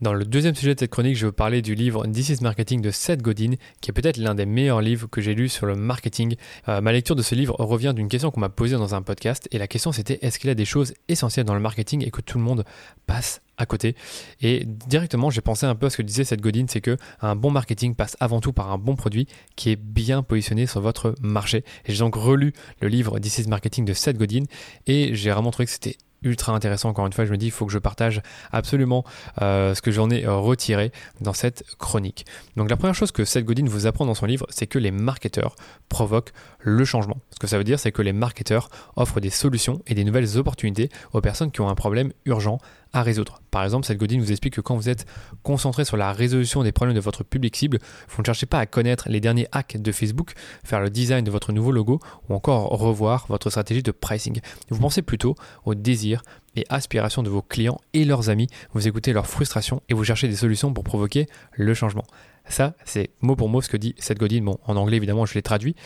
Dans 0.00 0.14
le 0.14 0.24
deuxième 0.24 0.54
sujet 0.54 0.74
de 0.74 0.80
cette 0.80 0.90
chronique, 0.90 1.14
je 1.14 1.26
veux 1.26 1.32
parler 1.32 1.60
du 1.60 1.74
livre 1.74 2.06
This 2.06 2.30
is 2.30 2.36
Marketing 2.40 2.80
de 2.80 2.90
Seth 2.90 3.20
Godin, 3.20 3.56
qui 3.82 3.90
est 3.90 3.92
peut-être 3.92 4.16
l'un 4.16 4.34
des 4.34 4.46
meilleurs 4.46 4.80
livres 4.80 5.06
que 5.06 5.20
j'ai 5.20 5.34
lus 5.34 5.50
sur 5.50 5.66
le 5.66 5.76
marketing. 5.76 6.36
Euh, 6.68 6.80
ma 6.80 6.90
lecture 6.90 7.14
de 7.14 7.20
ce 7.20 7.34
livre 7.34 7.54
revient 7.58 7.92
d'une 7.94 8.08
question 8.08 8.30
qu'on 8.30 8.40
m'a 8.40 8.48
posée 8.48 8.76
dans 8.76 8.94
un 8.94 9.02
podcast, 9.02 9.46
et 9.50 9.58
la 9.58 9.68
question 9.68 9.92
c'était 9.92 10.18
est-ce 10.22 10.38
qu'il 10.38 10.48
y 10.48 10.50
a 10.50 10.54
des 10.54 10.64
choses 10.64 10.94
essentielles 11.08 11.44
dans 11.44 11.52
le 11.52 11.60
marketing 11.60 12.02
et 12.02 12.10
que 12.10 12.22
tout 12.22 12.38
le 12.38 12.44
monde 12.44 12.64
passe 13.06 13.42
à 13.58 13.66
côté? 13.66 13.94
Et 14.40 14.64
directement, 14.64 15.28
j'ai 15.28 15.42
pensé 15.42 15.66
un 15.66 15.74
peu 15.74 15.84
à 15.84 15.90
ce 15.90 15.98
que 15.98 16.02
disait 16.02 16.24
Seth 16.24 16.40
Godin, 16.40 16.64
c'est 16.66 16.80
que 16.80 16.96
un 17.20 17.36
bon 17.36 17.50
marketing 17.50 17.94
passe 17.94 18.16
avant 18.20 18.40
tout 18.40 18.54
par 18.54 18.72
un 18.72 18.78
bon 18.78 18.96
produit 18.96 19.26
qui 19.54 19.68
est 19.68 19.76
bien 19.76 20.22
positionné 20.22 20.66
sur 20.66 20.80
votre 20.80 21.14
marché. 21.20 21.58
Et 21.84 21.92
j'ai 21.92 21.98
donc 21.98 22.14
relu 22.14 22.54
le 22.80 22.88
livre 22.88 23.18
This 23.18 23.36
is 23.40 23.48
Marketing 23.48 23.84
de 23.84 23.92
Seth 23.92 24.16
Godin, 24.16 24.44
et 24.86 25.14
j'ai 25.14 25.30
vraiment 25.30 25.50
trouvé 25.50 25.66
que 25.66 25.72
c'était 25.72 25.98
ultra 26.22 26.52
intéressant. 26.52 26.88
Encore 26.88 27.06
une 27.06 27.12
fois, 27.12 27.24
je 27.24 27.30
me 27.30 27.36
dis, 27.36 27.46
il 27.46 27.52
faut 27.52 27.66
que 27.66 27.72
je 27.72 27.78
partage 27.78 28.22
absolument 28.52 29.04
euh, 29.42 29.74
ce 29.74 29.82
que 29.82 29.90
j'en 29.90 30.10
ai 30.10 30.26
retiré 30.26 30.92
dans 31.20 31.32
cette 31.32 31.64
chronique. 31.78 32.26
Donc 32.56 32.70
la 32.70 32.76
première 32.76 32.94
chose 32.94 33.12
que 33.12 33.24
Seth 33.24 33.44
Godin 33.44 33.66
vous 33.66 33.86
apprend 33.86 34.06
dans 34.06 34.14
son 34.14 34.26
livre, 34.26 34.46
c'est 34.50 34.66
que 34.66 34.78
les 34.78 34.90
marketeurs 34.90 35.56
provoquent 35.88 36.32
le 36.58 36.84
changement. 36.84 37.18
Ce 37.30 37.38
que 37.38 37.46
ça 37.46 37.58
veut 37.58 37.64
dire, 37.64 37.78
c'est 37.78 37.92
que 37.92 38.02
les 38.02 38.12
marketeurs 38.12 38.68
offrent 38.96 39.20
des 39.20 39.30
solutions 39.30 39.80
et 39.86 39.94
des 39.94 40.04
nouvelles 40.04 40.36
opportunités 40.36 40.90
aux 41.12 41.20
personnes 41.20 41.50
qui 41.50 41.60
ont 41.60 41.68
un 41.68 41.74
problème 41.74 42.12
urgent 42.26 42.58
résoudre. 42.94 43.40
Par 43.50 43.64
exemple, 43.64 43.86
cette 43.86 43.98
Godin 43.98 44.18
vous 44.18 44.30
explique 44.30 44.54
que 44.54 44.60
quand 44.60 44.76
vous 44.76 44.88
êtes 44.88 45.06
concentré 45.42 45.84
sur 45.84 45.96
la 45.96 46.12
résolution 46.12 46.62
des 46.62 46.72
problèmes 46.72 46.94
de 46.94 47.00
votre 47.00 47.24
public 47.24 47.56
cible, 47.56 47.78
vous 48.08 48.22
ne 48.22 48.26
cherchez 48.26 48.46
pas 48.46 48.58
à 48.58 48.66
connaître 48.66 49.08
les 49.08 49.20
derniers 49.20 49.46
hacks 49.52 49.80
de 49.80 49.92
Facebook, 49.92 50.32
faire 50.64 50.80
le 50.80 50.90
design 50.90 51.24
de 51.24 51.30
votre 51.30 51.52
nouveau 51.52 51.72
logo 51.72 52.00
ou 52.28 52.34
encore 52.34 52.68
revoir 52.68 53.26
votre 53.28 53.50
stratégie 53.50 53.82
de 53.82 53.92
pricing. 53.92 54.40
Vous 54.68 54.80
pensez 54.80 55.02
plutôt 55.02 55.34
aux 55.64 55.74
désirs 55.74 56.22
et 56.56 56.64
aspirations 56.68 57.22
de 57.22 57.30
vos 57.30 57.42
clients 57.42 57.80
et 57.92 58.04
leurs 58.04 58.28
amis, 58.28 58.48
vous 58.72 58.88
écoutez 58.88 59.12
leurs 59.12 59.26
frustrations 59.26 59.82
et 59.88 59.94
vous 59.94 60.04
cherchez 60.04 60.28
des 60.28 60.36
solutions 60.36 60.72
pour 60.72 60.84
provoquer 60.84 61.26
le 61.52 61.74
changement. 61.74 62.04
Ça, 62.46 62.74
c'est 62.84 63.10
mot 63.20 63.36
pour 63.36 63.48
mot 63.48 63.62
ce 63.62 63.68
que 63.68 63.76
dit 63.76 63.94
Seth 63.98 64.18
Godin. 64.18 64.42
Bon, 64.42 64.58
en 64.66 64.76
anglais, 64.76 64.96
évidemment, 64.96 65.24
je 65.26 65.34
l'ai 65.34 65.42
traduit. 65.42 65.76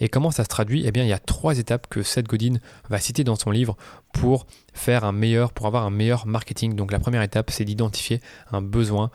Et 0.00 0.08
comment 0.08 0.30
ça 0.30 0.42
se 0.42 0.48
traduit? 0.48 0.84
Eh 0.86 0.90
bien, 0.90 1.04
il 1.04 1.08
y 1.08 1.12
a 1.12 1.18
trois 1.18 1.58
étapes 1.58 1.86
que 1.88 2.02
Seth 2.02 2.26
Godin 2.26 2.58
va 2.90 2.98
citer 2.98 3.24
dans 3.24 3.36
son 3.36 3.50
livre 3.50 3.76
pour 4.12 4.46
faire 4.72 5.04
un 5.04 5.12
meilleur, 5.12 5.52
pour 5.52 5.66
avoir 5.66 5.84
un 5.84 5.90
meilleur 5.90 6.26
marketing. 6.26 6.74
Donc 6.74 6.90
la 6.92 6.98
première 6.98 7.22
étape, 7.22 7.50
c'est 7.50 7.64
d'identifier 7.64 8.20
un 8.50 8.62
besoin 8.62 9.10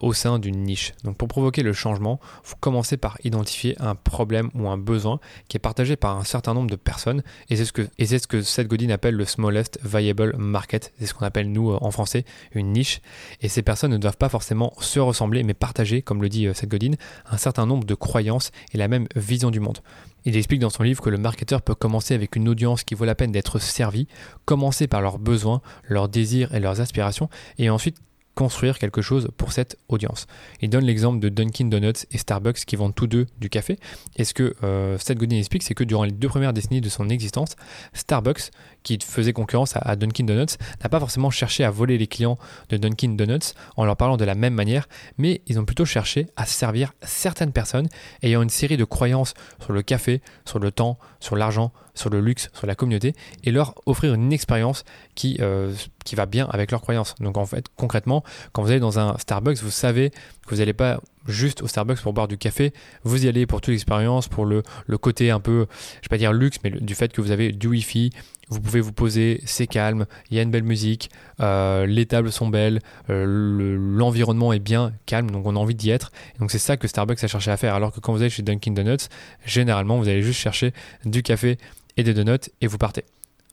au 0.00 0.12
sein 0.12 0.38
d'une 0.38 0.62
niche. 0.62 0.92
Donc 1.04 1.16
pour 1.16 1.28
provoquer 1.28 1.62
le 1.62 1.72
changement, 1.72 2.20
vous 2.44 2.54
commencez 2.60 2.96
par 2.96 3.18
identifier 3.24 3.76
un 3.80 3.94
problème 3.94 4.50
ou 4.54 4.68
un 4.68 4.78
besoin 4.78 5.20
qui 5.48 5.56
est 5.56 5.60
partagé 5.60 5.96
par 5.96 6.16
un 6.16 6.24
certain 6.24 6.54
nombre 6.54 6.70
de 6.70 6.76
personnes. 6.76 7.22
Et 7.48 7.56
c'est 7.56 7.64
ce 7.64 7.72
que, 7.72 7.88
et 7.98 8.06
c'est 8.06 8.18
ce 8.18 8.26
que 8.26 8.42
Seth 8.42 8.68
Godin 8.68 8.90
appelle 8.90 9.14
le 9.14 9.24
smallest 9.24 9.78
viable 9.84 10.36
market. 10.36 10.92
C'est 10.98 11.06
ce 11.06 11.14
qu'on 11.14 11.26
appelle 11.26 11.50
nous 11.50 11.70
euh, 11.70 11.78
en 11.80 11.90
français 11.90 12.24
une 12.52 12.72
niche. 12.72 13.00
Et 13.40 13.48
ces 13.48 13.62
personnes 13.62 13.92
ne 13.92 13.98
doivent 13.98 14.16
pas 14.16 14.28
forcément 14.28 14.72
se 14.80 15.00
ressembler, 15.00 15.42
mais 15.42 15.54
partager, 15.54 16.02
comme 16.02 16.22
le 16.22 16.28
dit 16.28 16.46
euh, 16.46 16.54
Seth 16.54 16.70
Godin, 16.70 16.92
un 17.30 17.36
certain 17.36 17.66
nombre 17.66 17.84
de 17.84 17.94
croyances 17.94 18.50
et 18.72 18.78
la 18.78 18.88
même 18.88 19.06
vision 19.16 19.50
du 19.50 19.60
monde. 19.60 19.78
Il 20.24 20.36
explique 20.36 20.60
dans 20.60 20.70
son 20.70 20.82
livre 20.82 21.02
que 21.02 21.10
le 21.10 21.18
marketeur 21.18 21.62
peut 21.62 21.74
commencer 21.74 22.14
avec 22.14 22.36
une 22.36 22.48
audience 22.48 22.84
qui 22.84 22.94
vaut 22.94 23.04
la 23.04 23.14
peine 23.14 23.32
d'être 23.32 23.58
servie, 23.58 24.08
commencer 24.44 24.86
par 24.86 25.00
leurs 25.00 25.18
besoins, 25.18 25.62
leurs 25.84 26.08
désirs 26.08 26.54
et 26.54 26.60
leurs 26.60 26.80
aspirations, 26.80 27.30
et 27.58 27.70
ensuite 27.70 27.96
construire 28.38 28.78
quelque 28.78 29.02
chose 29.02 29.30
pour 29.36 29.50
cette 29.50 29.78
audience. 29.88 30.28
Il 30.60 30.70
donne 30.70 30.84
l'exemple 30.84 31.18
de 31.18 31.28
Dunkin' 31.28 31.68
Donuts 31.68 32.06
et 32.12 32.18
Starbucks 32.18 32.64
qui 32.64 32.76
vendent 32.76 32.94
tous 32.94 33.08
deux 33.08 33.26
du 33.40 33.50
café. 33.50 33.80
Et 34.14 34.22
ce 34.22 34.32
que 34.32 34.54
euh, 34.62 34.96
Seth 34.96 35.18
Godin 35.18 35.34
explique, 35.34 35.64
c'est 35.64 35.74
que 35.74 35.82
durant 35.82 36.04
les 36.04 36.12
deux 36.12 36.28
premières 36.28 36.52
décennies 36.52 36.80
de 36.80 36.88
son 36.88 37.08
existence, 37.08 37.56
Starbucks, 37.94 38.52
qui 38.88 38.98
faisait 39.04 39.34
concurrence 39.34 39.74
à, 39.76 39.96
Dunkin' 39.96 40.24
Donuts, 40.24 40.56
n'a 40.82 40.88
pas 40.88 40.98
forcément 40.98 41.28
cherché 41.28 41.62
à 41.62 41.70
voler 41.70 41.98
les 41.98 42.06
clients 42.06 42.38
de 42.70 42.78
Dunkin' 42.78 43.16
Donuts 43.16 43.52
en 43.76 43.84
leur 43.84 43.96
parlant 43.98 44.16
de 44.16 44.24
la 44.24 44.34
même 44.34 44.54
manière, 44.54 44.88
mais 45.18 45.42
ils 45.46 45.58
ont 45.60 45.66
plutôt 45.66 45.84
cherché 45.84 46.28
à 46.36 46.46
servir 46.46 46.94
certaines 47.02 47.52
personnes 47.52 47.88
ayant 48.22 48.40
une 48.40 48.48
série 48.48 48.78
de 48.78 48.84
croyances 48.84 49.34
sur 49.60 49.74
le 49.74 49.82
café, 49.82 50.22
sur 50.46 50.58
le 50.58 50.70
temps, 50.70 50.98
sur 51.20 51.36
l'argent, 51.36 51.70
sur 51.94 52.08
le 52.08 52.20
luxe, 52.20 52.48
sur 52.54 52.66
la 52.66 52.74
communauté, 52.74 53.14
et 53.44 53.50
leur 53.50 53.74
offrir 53.84 54.14
une 54.14 54.32
expérience 54.32 54.84
qui, 55.14 55.36
euh, 55.40 55.74
qui 56.06 56.14
va 56.14 56.24
bien 56.24 56.46
avec 56.50 56.70
leurs 56.70 56.80
croyances. 56.80 57.14
Donc 57.20 57.36
en 57.36 57.44
fait, 57.44 57.66
concrètement, 57.76 58.24
Quand 58.52 58.62
vous 58.62 58.70
allez 58.70 58.80
dans 58.80 58.98
un 58.98 59.18
Starbucks, 59.18 59.58
vous 59.58 59.70
savez 59.70 60.10
que 60.10 60.50
vous 60.50 60.56
n'allez 60.56 60.72
pas 60.72 61.00
juste 61.28 61.62
au 61.62 61.68
Starbucks 61.68 62.00
pour 62.00 62.12
boire 62.12 62.26
du 62.26 62.38
café, 62.38 62.72
vous 63.04 63.24
y 63.24 63.28
allez 63.28 63.46
pour 63.46 63.60
toute 63.60 63.72
l'expérience, 63.72 64.28
pour 64.28 64.46
le, 64.46 64.62
côté 65.00 65.30
un 65.30 65.40
peu, 65.40 65.66
je 65.96 66.08
vais 66.08 66.10
pas 66.10 66.18
dire 66.18 66.32
luxe, 66.32 66.58
mais 66.64 66.70
du 66.70 66.94
fait 66.94 67.12
que 67.12 67.20
vous 67.20 67.30
avez 67.30 67.52
du 67.52 67.68
Wi-Fi, 67.68 68.10
vous 68.48 68.60
pouvez 68.60 68.80
vous 68.80 68.92
poser, 68.92 69.40
c'est 69.44 69.66
calme, 69.66 70.06
il 70.30 70.36
y 70.36 70.40
a 70.40 70.42
une 70.42 70.50
belle 70.50 70.62
musique, 70.62 71.10
euh, 71.40 71.86
les 71.86 72.06
tables 72.06 72.32
sont 72.32 72.48
belles, 72.48 72.80
euh, 73.10 73.76
l'environnement 73.78 74.52
est 74.52 74.58
bien 74.58 74.92
calme, 75.06 75.30
donc 75.30 75.46
on 75.46 75.54
a 75.54 75.58
envie 75.58 75.74
d'y 75.74 75.90
être. 75.90 76.10
donc 76.40 76.50
c'est 76.50 76.58
ça 76.58 76.76
que 76.76 76.88
Starbucks 76.88 77.22
a 77.22 77.28
cherché 77.28 77.50
à 77.50 77.56
faire. 77.56 77.74
Alors 77.74 77.92
que 77.92 78.00
quand 78.00 78.12
vous 78.12 78.22
allez 78.22 78.30
chez 78.30 78.42
Dunkin' 78.42 78.74
Donuts, 78.74 79.08
généralement 79.44 79.98
vous 79.98 80.08
allez 80.08 80.22
juste 80.22 80.40
chercher 80.40 80.72
du 81.04 81.22
café 81.22 81.58
et 81.96 82.02
des 82.02 82.14
donuts 82.14 82.50
et 82.60 82.66
vous 82.66 82.78
partez. 82.78 83.04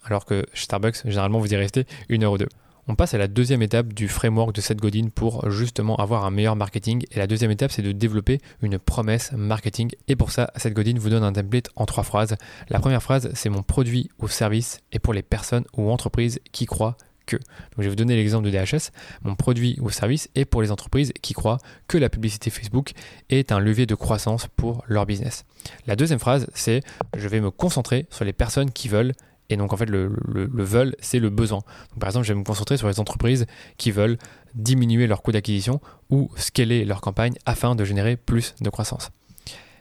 Alors 0.05 0.25
que 0.25 0.46
chez 0.53 0.63
Starbucks, 0.65 1.01
généralement 1.03 1.39
vous 1.39 1.51
y 1.51 1.55
restez 1.55 1.86
une 2.08 2.24
heure 2.24 2.34
ou 2.34 2.38
deux. 2.38 2.50
On 2.88 2.94
passe 2.94 3.15
à 3.15 3.18
la 3.18 3.27
deuxième 3.27 3.63
étape 3.63 3.94
du 3.94 4.08
framework 4.08 4.54
de 4.54 4.62
Seth 4.62 4.77
Godin 4.77 5.10
pour 5.13 5.50
justement 5.50 5.96
avoir 5.96 6.24
un 6.24 6.30
meilleur 6.30 6.56
marketing. 6.56 7.04
Et 7.10 7.18
la 7.18 7.25
deuxième 7.25 7.50
étape, 7.50 7.72
c'est 7.72 7.82
de 7.82 7.92
développer 7.92 8.39
une 8.62 8.77
promesse 8.77 9.32
marketing. 9.32 9.89
Et 10.08 10.15
pour 10.15 10.30
ça, 10.30 10.51
Seth 10.56 10.75
Godin 10.75 10.94
vous 10.96 11.10
donne 11.10 11.24
un 11.24 11.34
template 11.34 11.70
en 11.75 11.88
trois 11.88 12.04
phrases. 12.04 12.36
La 12.70 12.80
première 12.80 13.01
phrase, 13.01 13.32
c'est 13.34 13.50
mon 13.50 13.63
produit 13.63 14.12
ou 14.20 14.27
service 14.27 14.82
et 14.92 15.00
pour 15.00 15.13
les 15.13 15.24
personnes 15.24 15.65
ou 15.75 15.89
entreprises 15.89 16.39
qui 16.51 16.68
croient 16.68 16.96
que. 17.25 17.38
Donc 17.38 17.80
je 17.80 17.84
vais 17.84 17.89
vous 17.89 17.96
donner 17.96 18.15
l'exemple 18.15 18.48
de 18.48 18.51
DHS. 18.51 18.92
Mon 19.24 19.34
produit 19.34 19.80
ou 19.82 19.89
service 19.89 20.30
est 20.36 20.46
pour 20.46 20.62
les 20.62 20.70
entreprises 20.70 21.12
qui 21.24 21.34
croient 21.34 21.58
que 21.88 21.98
la 21.98 22.10
publicité 22.10 22.51
Facebook 22.51 22.92
est 23.32 23.51
un 23.51 23.60
levier 23.60 23.88
de 23.88 23.96
croissance 23.96 24.46
pour 24.56 24.84
leur 24.88 25.08
business. 25.08 25.44
La 25.88 25.96
deuxième 25.96 26.20
phrase, 26.20 26.46
c'est 26.54 26.82
je 27.18 27.27
vais 27.27 27.42
me 27.42 27.50
concentrer 27.50 28.06
sur 28.12 28.25
les 28.25 28.34
personnes 28.34 28.70
qui 28.70 28.89
veulent 28.89 29.13
et 29.49 29.57
donc 29.57 29.73
en 29.73 29.77
fait, 29.77 29.89
le, 29.89 30.11
le, 30.27 30.63
veulent, 30.63 30.95
c'est 30.99 31.19
le 31.19 31.29
besoin. 31.29 31.61
par 31.99 32.09
exemple, 32.09 32.25
je 32.25 32.33
vais 32.33 32.39
me 32.39 32.43
concentrer 32.43 32.77
sur 32.77 32.87
les 32.87 32.99
entreprises 32.99 33.45
qui 33.77 33.91
veulent 33.91 34.17
diminuer 34.55 35.07
leur 35.07 35.21
coût 35.21 35.31
d'acquisition 35.31 35.81
ou 36.09 36.31
scaler 36.35 36.85
leur 36.85 37.01
campagne 37.01 37.35
afin 37.45 37.75
de 37.75 37.83
générer 37.83 38.15
plus 38.15 38.55
de 38.61 38.69
croissance. 38.69 39.11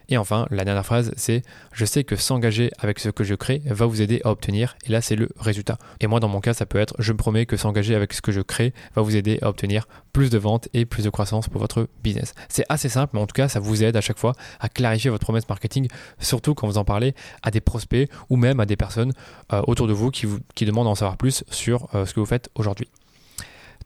Et 0.09 0.19
enfin, 0.19 0.47
la 0.51 0.65
dernière 0.65 0.85
phrase, 0.85 1.13
c'est 1.17 1.43
je 1.73 1.85
sais 1.85 2.05
que 2.05 2.17
s'engager 2.17 2.71
avec 2.79 2.99
ce 2.99 3.09
que 3.09 3.25
je 3.25 3.35
crée 3.35 3.63
va 3.67 3.87
vous 3.87 4.03
aider 4.03 4.21
à 4.25 4.31
obtenir, 4.31 4.77
et 4.87 4.91
là 4.91 5.01
c'est 5.01 5.17
le 5.17 5.29
résultat. 5.39 5.79
Et 6.01 6.07
moi 6.07 6.21
dans 6.21 6.29
mon 6.29 6.41
cas, 6.41 6.55
ça 6.55 6.67
peut 6.67 6.79
être 6.79 6.95
je 6.99 7.13
me 7.13 7.17
promets 7.17 7.47
que 7.47 7.57
s'engager 7.57 7.95
avec 7.95 8.13
ce 8.13 8.21
que 8.21 8.33
je 8.33 8.41
crée 8.41 8.75
va 8.95 9.03
vous 9.03 9.17
aider 9.17 9.39
à 9.43 9.49
obtenir 9.49 9.87
plus 10.13 10.31
de 10.31 10.39
ventes 10.39 10.69
et 10.75 10.85
plus 10.85 11.05
de 11.05 11.11
croissance 11.11 11.49
pour 11.49 11.61
votre 11.61 11.89
business. 12.03 12.35
C'est 12.49 12.65
assez 12.69 12.89
simple, 12.89 13.13
mais 13.15 13.21
en 13.21 13.27
tout 13.27 13.35
cas, 13.35 13.49
ça 13.49 13.61
vous 13.61 13.83
aide 13.83 13.97
à 13.97 14.01
chaque 14.01 14.19
fois 14.19 14.33
à 14.61 14.69
clarifier 14.69 15.11
votre 15.11 15.25
promesse 15.25 15.49
marketing, 15.49 15.89
surtout 16.19 16.55
quand 16.55 16.67
vous 16.67 16.79
en 16.79 16.85
parlez 16.85 17.15
à 17.43 17.51
des 17.51 17.61
prospects 17.61 18.09
ou 18.31 18.37
même 18.37 18.61
à 18.61 18.67
des 18.67 18.77
personnes 18.77 19.13
euh, 19.53 19.63
autour 19.67 19.87
de 19.87 19.93
vous 19.93 20.11
qui, 20.11 20.27
demandent 20.65 20.87
à 20.87 20.91
en 20.91 20.95
savoir 20.95 21.17
plus 21.17 21.45
sur 21.51 21.89
euh, 21.95 22.07
ce 22.07 22.15
que 22.15 22.21
vous 22.21 22.27
faites 22.27 22.49
aujourd'hui. 22.55 22.89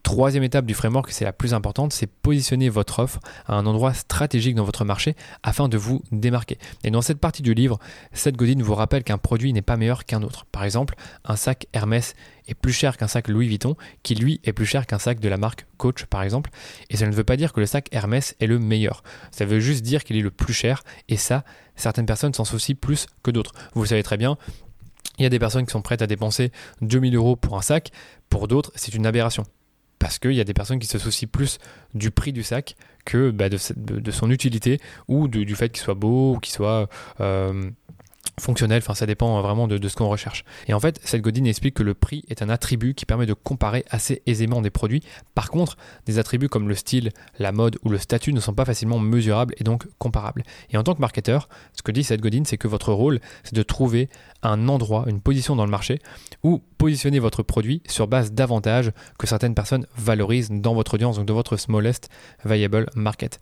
Troisième 0.02 0.42
étape 0.42 0.64
du 0.64 0.74
framework, 0.74 1.10
c'est 1.10 1.24
la 1.24 1.32
plus 1.32 1.52
importante, 1.52 1.92
c'est 1.92 2.06
positionner 2.06 2.68
votre 2.68 3.00
offre 3.00 3.20
à 3.46 3.54
un 3.54 3.66
endroit 3.66 3.92
stratégique 3.92 4.54
dans 4.54 4.64
votre 4.64 4.84
marché 4.84 5.16
afin 5.42 5.68
de 5.68 5.76
vous 5.76 6.02
démarquer. 6.12 6.58
Et 6.84 6.90
dans 6.90 7.02
cette 7.02 7.18
partie 7.18 7.42
du 7.42 7.52
livre, 7.52 7.78
Seth 8.12 8.36
Godin 8.36 8.62
vous 8.62 8.74
rappelle 8.74 9.04
qu'un 9.04 9.18
produit 9.18 9.52
n'est 9.52 9.60
pas 9.60 9.76
meilleur 9.76 10.06
qu'un 10.06 10.22
autre. 10.22 10.46
Par 10.46 10.64
exemple, 10.64 10.94
un 11.24 11.36
sac 11.36 11.66
Hermès 11.74 12.14
est 12.46 12.54
plus 12.54 12.72
cher 12.72 12.96
qu'un 12.96 13.08
sac 13.08 13.28
Louis 13.28 13.48
Vuitton, 13.48 13.76
qui 14.02 14.14
lui 14.14 14.40
est 14.44 14.52
plus 14.52 14.66
cher 14.66 14.86
qu'un 14.86 14.98
sac 14.98 15.20
de 15.20 15.28
la 15.28 15.36
marque 15.36 15.66
Coach 15.76 16.06
par 16.06 16.22
exemple. 16.22 16.50
Et 16.88 16.96
ça 16.96 17.06
ne 17.06 17.12
veut 17.12 17.24
pas 17.24 17.36
dire 17.36 17.52
que 17.52 17.60
le 17.60 17.66
sac 17.66 17.88
Hermès 17.92 18.34
est 18.40 18.46
le 18.46 18.58
meilleur. 18.58 19.02
Ça 19.30 19.44
veut 19.44 19.60
juste 19.60 19.82
dire 19.82 20.04
qu'il 20.04 20.16
est 20.16 20.22
le 20.22 20.30
plus 20.30 20.54
cher. 20.54 20.82
Et 21.08 21.16
ça, 21.16 21.44
certaines 21.76 22.06
personnes 22.06 22.34
s'en 22.34 22.44
soucient 22.44 22.76
plus 22.80 23.06
que 23.22 23.30
d'autres. 23.30 23.52
Vous 23.74 23.82
le 23.82 23.88
savez 23.88 24.02
très 24.02 24.16
bien, 24.16 24.38
il 25.18 25.24
y 25.24 25.26
a 25.26 25.30
des 25.30 25.38
personnes 25.38 25.66
qui 25.66 25.72
sont 25.72 25.82
prêtes 25.82 26.02
à 26.02 26.06
dépenser 26.06 26.52
2000 26.80 27.14
euros 27.16 27.36
pour 27.36 27.58
un 27.58 27.62
sac. 27.62 27.90
Pour 28.30 28.48
d'autres, 28.48 28.72
c'est 28.74 28.94
une 28.94 29.06
aberration 29.06 29.44
parce 29.98 30.18
qu'il 30.18 30.32
y 30.32 30.40
a 30.40 30.44
des 30.44 30.54
personnes 30.54 30.78
qui 30.78 30.86
se 30.86 30.98
soucient 30.98 31.28
plus 31.30 31.58
du 31.94 32.10
prix 32.10 32.32
du 32.32 32.42
sac 32.42 32.76
que 33.04 33.30
bah, 33.30 33.48
de, 33.48 34.10
son 34.10 34.30
utilité 34.30 34.80
ou 35.08 35.28
du 35.28 35.54
fait 35.54 35.70
qu'il 35.70 35.82
soit 35.82 35.94
beau 35.94 36.34
ou 36.34 36.38
qu'il 36.38 36.52
soit 36.52 36.88
euh, 37.20 37.70
fonctionnel, 38.38 38.78
enfin 38.78 38.94
ça 38.94 39.06
dépend 39.06 39.40
vraiment 39.42 39.68
de, 39.68 39.88
ce 39.88 39.96
qu'on 39.96 40.08
recherche. 40.08 40.44
Et 40.66 40.74
en 40.74 40.80
fait, 40.80 41.00
cette 41.04 41.22
Godin 41.22 41.44
explique 41.44 41.74
que 41.74 41.82
le 41.82 41.94
prix 41.94 42.24
est 42.28 42.42
un 42.42 42.48
attribut 42.48 42.94
qui 42.94 43.06
permet 43.06 43.26
de 43.26 43.34
comparer 43.34 43.84
assez 43.90 44.22
aisément 44.26 44.60
des 44.60 44.70
produits. 44.70 45.02
Par 45.34 45.50
contre, 45.50 45.76
des 46.06 46.18
attributs 46.18 46.48
comme 46.48 46.68
le 46.68 46.74
style, 46.74 47.10
la 47.38 47.52
mode 47.52 47.78
ou 47.84 47.90
le 47.90 47.98
statut 47.98 48.32
ne 48.32 48.40
sont 48.40 48.54
pas 48.54 48.64
facilement 48.64 48.98
mesurables 48.98 49.54
et 49.58 49.64
donc 49.64 49.86
comparables. 49.98 50.42
Et 50.70 50.76
en 50.76 50.82
tant 50.82 50.94
que 50.94 51.00
marketeur, 51.00 51.48
ce 51.72 51.82
que 51.82 51.92
dit 51.92 52.04
cette 52.04 52.20
Godin, 52.20 52.42
c'est 52.44 52.58
que 52.58 52.68
votre 52.68 52.92
rôle, 52.92 53.20
c'est 53.44 53.54
de 53.54 53.62
trouver 53.62 54.08
un 54.42 54.68
endroit, 54.68 55.04
une 55.08 55.20
position 55.20 55.56
dans 55.56 55.64
le 55.64 55.70
marché 55.70 56.00
où 56.42 56.62
positionner 56.78 57.18
votre 57.18 57.42
produit 57.42 57.82
sur 57.88 58.06
base 58.06 58.32
d'avantages 58.32 58.92
que 59.18 59.26
certaines 59.26 59.54
personnes 59.54 59.86
valorisent 59.96 60.50
dans 60.50 60.74
votre 60.74 60.94
audience, 60.94 61.16
donc 61.16 61.26
de 61.26 61.32
votre 61.32 61.56
smallest 61.56 62.08
viable 62.44 62.86
market. 62.94 63.40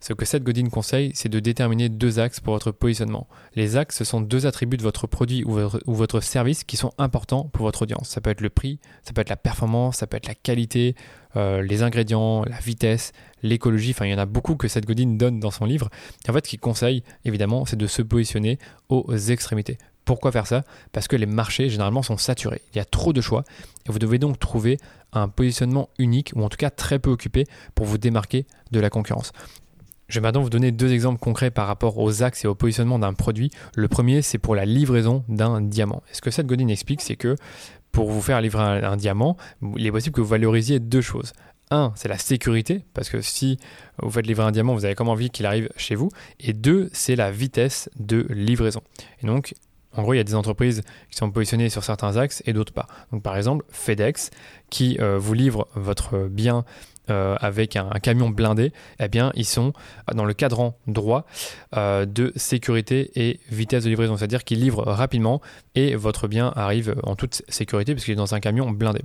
Ce 0.00 0.12
que 0.12 0.24
Seth 0.24 0.44
Godin 0.44 0.68
conseille, 0.68 1.10
c'est 1.14 1.28
de 1.28 1.40
déterminer 1.40 1.88
deux 1.88 2.18
axes 2.18 2.40
pour 2.40 2.52
votre 2.52 2.70
positionnement. 2.70 3.26
Les 3.54 3.76
axes, 3.76 3.96
ce 3.96 4.04
sont 4.04 4.20
deux 4.20 4.46
attributs 4.46 4.76
de 4.76 4.82
votre 4.82 5.06
produit 5.06 5.42
ou 5.44 5.52
votre, 5.86 6.20
service 6.20 6.64
qui 6.64 6.76
sont 6.76 6.92
importants 6.98 7.44
pour 7.52 7.64
votre 7.64 7.82
audience. 7.82 8.10
Ça 8.10 8.20
peut 8.20 8.30
être 8.30 8.40
le 8.40 8.50
prix, 8.50 8.78
ça 9.02 9.12
peut 9.12 9.22
être 9.22 9.30
la 9.30 9.36
performance, 9.36 9.96
ça 9.96 10.06
peut 10.06 10.16
être 10.16 10.28
la 10.28 10.34
qualité, 10.34 10.94
euh, 11.36 11.62
les 11.62 11.82
ingrédients, 11.82 12.44
la 12.44 12.58
vitesse, 12.58 13.12
l'écologie. 13.42 13.90
Enfin, 13.90 14.06
il 14.06 14.12
y 14.12 14.14
en 14.14 14.18
a 14.18 14.26
beaucoup 14.26 14.56
que 14.56 14.68
Seth 14.68 14.86
Godin 14.86 15.16
donne 15.16 15.40
dans 15.40 15.50
son 15.50 15.64
livre. 15.64 15.88
en 16.28 16.32
fait, 16.32 16.44
ce 16.44 16.50
qu'il 16.50 16.60
conseille, 16.60 17.02
évidemment, 17.24 17.64
c'est 17.64 17.76
de 17.76 17.86
se 17.86 18.02
positionner 18.02 18.58
aux 18.88 19.16
extrémités. 19.16 19.78
Pourquoi 20.06 20.30
faire 20.30 20.46
ça? 20.46 20.62
Parce 20.92 21.08
que 21.08 21.16
les 21.16 21.26
marchés 21.26 21.68
généralement 21.68 22.02
sont 22.02 22.16
saturés. 22.16 22.62
Il 22.72 22.76
y 22.76 22.80
a 22.80 22.84
trop 22.84 23.12
de 23.12 23.20
choix 23.20 23.42
et 23.86 23.90
vous 23.90 23.98
devez 23.98 24.18
donc 24.18 24.38
trouver 24.38 24.78
un 25.12 25.28
positionnement 25.28 25.88
unique 25.98 26.32
ou 26.36 26.44
en 26.44 26.48
tout 26.48 26.56
cas 26.56 26.70
très 26.70 27.00
peu 27.00 27.10
occupé 27.10 27.44
pour 27.74 27.86
vous 27.86 27.98
démarquer 27.98 28.46
de 28.70 28.78
la 28.78 28.88
concurrence. 28.88 29.32
Je 30.08 30.20
vais 30.20 30.22
maintenant 30.22 30.42
vous 30.42 30.50
donner 30.50 30.70
deux 30.70 30.92
exemples 30.92 31.18
concrets 31.18 31.50
par 31.50 31.66
rapport 31.66 31.98
aux 31.98 32.22
axes 32.22 32.44
et 32.44 32.48
au 32.48 32.54
positionnement 32.54 32.98
d'un 32.98 33.12
produit. 33.12 33.50
Le 33.74 33.88
premier, 33.88 34.22
c'est 34.22 34.38
pour 34.38 34.54
la 34.54 34.64
livraison 34.64 35.24
d'un 35.28 35.60
diamant. 35.60 36.02
Et 36.10 36.14
ce 36.14 36.20
que 36.20 36.30
Seth 36.30 36.46
Godin 36.46 36.68
explique, 36.68 37.00
c'est 37.02 37.16
que 37.16 37.34
pour 37.90 38.10
vous 38.10 38.22
faire 38.22 38.40
livrer 38.40 38.62
un, 38.84 38.96
diamant, 38.96 39.36
il 39.76 39.86
est 39.86 39.90
possible 39.90 40.14
que 40.14 40.20
vous 40.20 40.28
valorisiez 40.28 40.78
deux 40.78 41.00
choses. 41.00 41.32
Un, 41.70 41.92
c'est 41.96 42.08
la 42.08 42.18
sécurité, 42.18 42.84
parce 42.94 43.10
que 43.10 43.20
si 43.20 43.58
vous 44.00 44.10
faites 44.10 44.26
livrer 44.26 44.44
un 44.44 44.52
diamant, 44.52 44.74
vous 44.74 44.84
avez 44.84 44.94
comme 44.94 45.08
envie 45.08 45.30
qu'il 45.30 45.46
arrive 45.46 45.70
chez 45.76 45.96
vous. 45.96 46.10
Et 46.38 46.52
deux, 46.52 46.88
c'est 46.92 47.16
la 47.16 47.32
vitesse 47.32 47.90
de 47.98 48.26
livraison. 48.30 48.82
Et 49.22 49.26
donc, 49.26 49.54
en 49.96 50.02
gros, 50.02 50.14
il 50.14 50.18
y 50.18 50.20
a 50.20 50.24
des 50.24 50.34
entreprises 50.34 50.82
qui 51.10 51.16
sont 51.16 51.30
positionnées 51.30 51.70
sur 51.70 51.82
certains 51.82 52.16
axes 52.16 52.42
et 52.46 52.52
d'autres 52.52 52.72
pas. 52.72 52.86
Donc, 53.12 53.22
par 53.22 53.36
exemple, 53.36 53.64
FedEx, 53.70 54.30
qui 54.70 54.98
euh, 55.00 55.18
vous 55.18 55.34
livre 55.34 55.66
votre 55.74 56.28
bien 56.28 56.64
euh, 57.10 57.36
avec 57.40 57.76
un, 57.76 57.88
camion 58.02 58.30
blindé, 58.30 58.72
eh 59.00 59.08
bien, 59.08 59.32
ils 59.34 59.44
sont 59.44 59.72
dans 60.14 60.24
le 60.24 60.34
cadran 60.34 60.78
droit 60.86 61.26
euh, 61.76 62.04
de 62.04 62.32
sécurité 62.36 63.10
et 63.14 63.40
vitesse 63.50 63.84
de 63.84 63.90
livraison, 63.90 64.16
c'est-à-dire 64.16 64.44
qu'ils 64.44 64.60
livrent 64.60 64.84
rapidement 64.84 65.40
et 65.74 65.94
votre 65.94 66.28
bien 66.28 66.52
arrive 66.56 66.96
en 67.02 67.16
toute 67.16 67.42
sécurité 67.48 67.94
puisqu'il 67.94 68.12
est 68.12 68.16
dans 68.16 68.34
un 68.34 68.40
camion 68.40 68.70
blindé. 68.70 69.02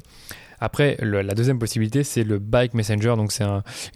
Après, 0.61 0.97
la 1.01 1.33
deuxième 1.33 1.59
possibilité, 1.59 2.03
c'est 2.03 2.23
le 2.23 2.39
bike 2.39 2.73
messenger. 2.75 3.15
Donc, 3.17 3.31
c'est 3.31 3.43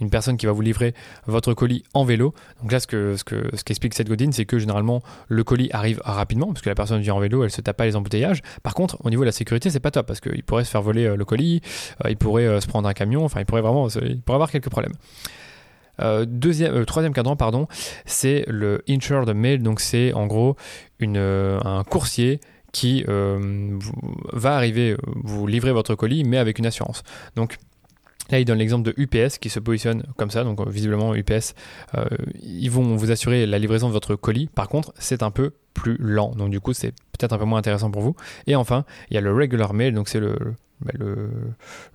une 0.02 0.10
personne 0.10 0.36
qui 0.36 0.48
va 0.48 0.52
vous 0.52 0.62
livrer 0.62 0.94
votre 1.28 1.54
colis 1.54 1.84
en 1.94 2.04
vélo. 2.04 2.34
Donc 2.62 2.72
là, 2.72 2.80
ce 2.80 2.88
que 2.88 3.16
ce 3.16 3.24
que 3.24 3.56
ce 3.56 3.64
qu'explique 3.64 3.94
cette 3.94 4.10
Godin, 4.10 4.32
c'est 4.32 4.46
que 4.46 4.60
généralement 4.60 5.02
le 5.28 5.44
colis 5.44 5.70
arrive 5.72 6.02
rapidement 6.04 6.48
parce 6.48 6.62
que 6.62 6.70
la 6.70 6.76
personne 6.76 7.02
vient 7.02 7.14
en 7.14 7.20
vélo, 7.20 7.44
elle 7.44 7.52
se 7.52 7.62
tape 7.62 7.78
pas 7.78 7.86
les 7.86 7.96
embouteillages. 7.96 8.42
Par 8.64 8.74
contre, 8.74 8.98
au 9.04 9.10
niveau 9.10 9.24
de 9.24 9.28
la 9.28 9.32
sécurité, 9.32 9.70
c'est 9.70 9.80
pas 9.80 9.92
top 9.92 10.08
parce 10.08 10.20
qu'il 10.20 10.44
pourrait 10.44 10.64
se 10.64 10.72
faire 10.72 10.82
voler 10.82 11.06
euh, 11.06 11.16
le 11.16 11.26
colis, 11.26 11.62
euh, 12.04 12.10
il 12.10 12.18
pourrait 12.18 12.48
euh, 12.48 12.62
se 12.62 12.68
prendre 12.68 12.88
un 12.88 12.94
camion. 12.94 13.24
Enfin, 13.24 13.40
il 13.40 13.46
pourrait 13.46 13.62
vraiment, 13.62 13.88
il 13.90 14.22
pourrait 14.22 14.36
avoir 14.36 14.52
quelques 14.52 14.70
problèmes. 14.70 14.94
deuxième, 16.26 16.86
troisième 16.86 17.14
cadran, 17.14 17.36
pardon, 17.36 17.68
c'est 18.06 18.44
le 18.48 18.84
insured 18.90 19.30
mail. 19.34 19.62
Donc 19.64 19.80
c'est 19.80 20.14
en 20.14 20.28
gros 20.28 20.56
un 21.02 21.84
coursier 21.90 22.40
qui 22.75 23.05
euh, 23.08 23.79
va 24.34 24.58
arriver, 24.58 24.91
euh, 24.91 24.98
vous 25.24 25.48
livrer 25.48 25.72
votre 25.72 25.96
colis, 25.96 26.25
mais 26.25 26.38
avec 26.38 26.60
une 26.60 26.65
assurance. 26.65 27.03
Donc, 27.38 27.58
Là, 28.32 28.39
il 28.39 28.46
donne 28.46 28.58
l'exemple 28.58 28.91
de 28.91 28.94
UPS 28.98 29.38
qui 29.38 29.50
se 29.50 29.60
positionne 29.60 30.01
comme 30.17 30.32
ça. 30.32 30.44
Donc, 30.44 30.67
visiblement, 30.67 31.13
UPS, 31.13 31.53
euh, 31.94 32.05
ils 32.41 32.72
vont 32.72 32.96
vous 32.96 33.12
assurer 33.12 33.46
la 33.46 33.60
livraison 33.60 33.88
de 33.88 33.94
votre 33.94 34.15
colis. 34.15 34.48
Par 34.48 34.67
contre, 34.67 34.96
c'est 34.98 35.22
un 35.22 35.29
peu 35.29 35.51
plus 35.75 35.96
lent. 36.00 36.32
Donc, 36.32 36.50
du 36.50 36.60
coup, 36.60 36.74
c'est 36.74 36.91
peut-être 37.12 37.34
un 37.34 37.38
peu 37.38 37.46
moins 37.46 37.60
intéressant 37.60 37.91
pour 37.91 38.01
vous. 38.01 38.15
Et 38.48 38.55
enfin, 38.55 38.84
il 39.12 39.13
y 39.13 39.17
a 39.20 39.22
le 39.22 39.32
regular 39.32 39.75
mail. 39.75 39.94
Donc, 39.94 40.10
c'est 40.10 40.20
le, 40.20 40.36
le, 40.94 41.29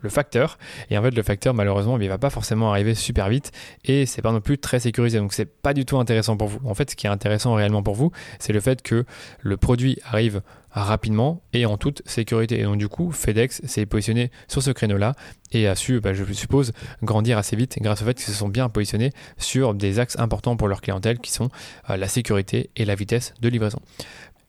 le, 0.00 0.08
facteur. 0.08 0.58
Et 0.90 0.99
en 0.99 1.02
fait, 1.02 1.10
le 1.10 1.22
facteur, 1.22 1.54
malheureusement, 1.54 1.99
il 1.99 2.08
va 2.08 2.18
pas 2.18 2.30
forcément 2.30 2.70
arriver 2.70 2.94
super 2.94 3.28
vite 3.28 3.52
et 3.84 4.06
c'est 4.06 4.22
pas 4.22 4.32
non 4.32 4.40
plus 4.40 4.58
très 4.58 4.80
sécurisé. 4.80 5.18
Donc, 5.18 5.32
c'est 5.32 5.44
pas 5.44 5.75
du 5.75 5.84
tout 5.84 5.99
intéressant 5.99 6.37
pour 6.37 6.49
vous. 6.49 6.60
En 6.68 6.75
fait, 6.75 6.90
ce 6.90 6.96
qui 6.96 7.06
est 7.06 7.10
intéressant 7.10 7.54
réellement 7.54 7.82
pour 7.82 7.94
vous, 7.94 8.10
c'est 8.38 8.52
le 8.52 8.60
fait 8.60 8.82
que 8.82 9.04
le 9.40 9.56
produit 9.56 9.99
arrive 10.04 10.42
rapidement 10.72 11.42
et 11.52 11.66
en 11.66 11.76
toute 11.76 12.02
sécurité. 12.06 12.60
Et 12.60 12.62
donc, 12.62 12.78
du 12.78 12.88
coup, 12.88 13.10
FedEx 13.10 13.62
s'est 13.66 13.87
positionné 13.87 14.30
sur 14.49 14.62
ce 14.62 14.70
créneau-là 14.70 15.14
et 15.52 15.66
a 15.66 15.75
su, 15.75 16.00
bah, 16.00 16.14
je 16.14 16.25
suppose, 16.32 16.72
grandir 17.02 17.38
assez 17.38 17.56
vite 17.56 17.76
grâce 17.80 18.02
au 18.02 18.04
fait 18.04 18.14
qu'ils 18.14 18.25
se 18.25 18.32
sont 18.32 18.49
bien 18.49 18.68
positionnés 18.68 19.12
sur 19.37 19.75
des 19.75 19.99
axes 19.99 20.18
importants 20.18 20.56
pour 20.56 20.68
leur 20.68 20.80
clientèle 20.80 21.18
qui 21.18 21.32
sont 21.32 21.50
euh, 21.88 21.96
la 21.96 22.08
sécurité 22.08 22.70
et 22.76 22.84
la 22.84 22.94
vitesse 22.94 23.34
de 23.40 23.49
livraison. 23.49 23.80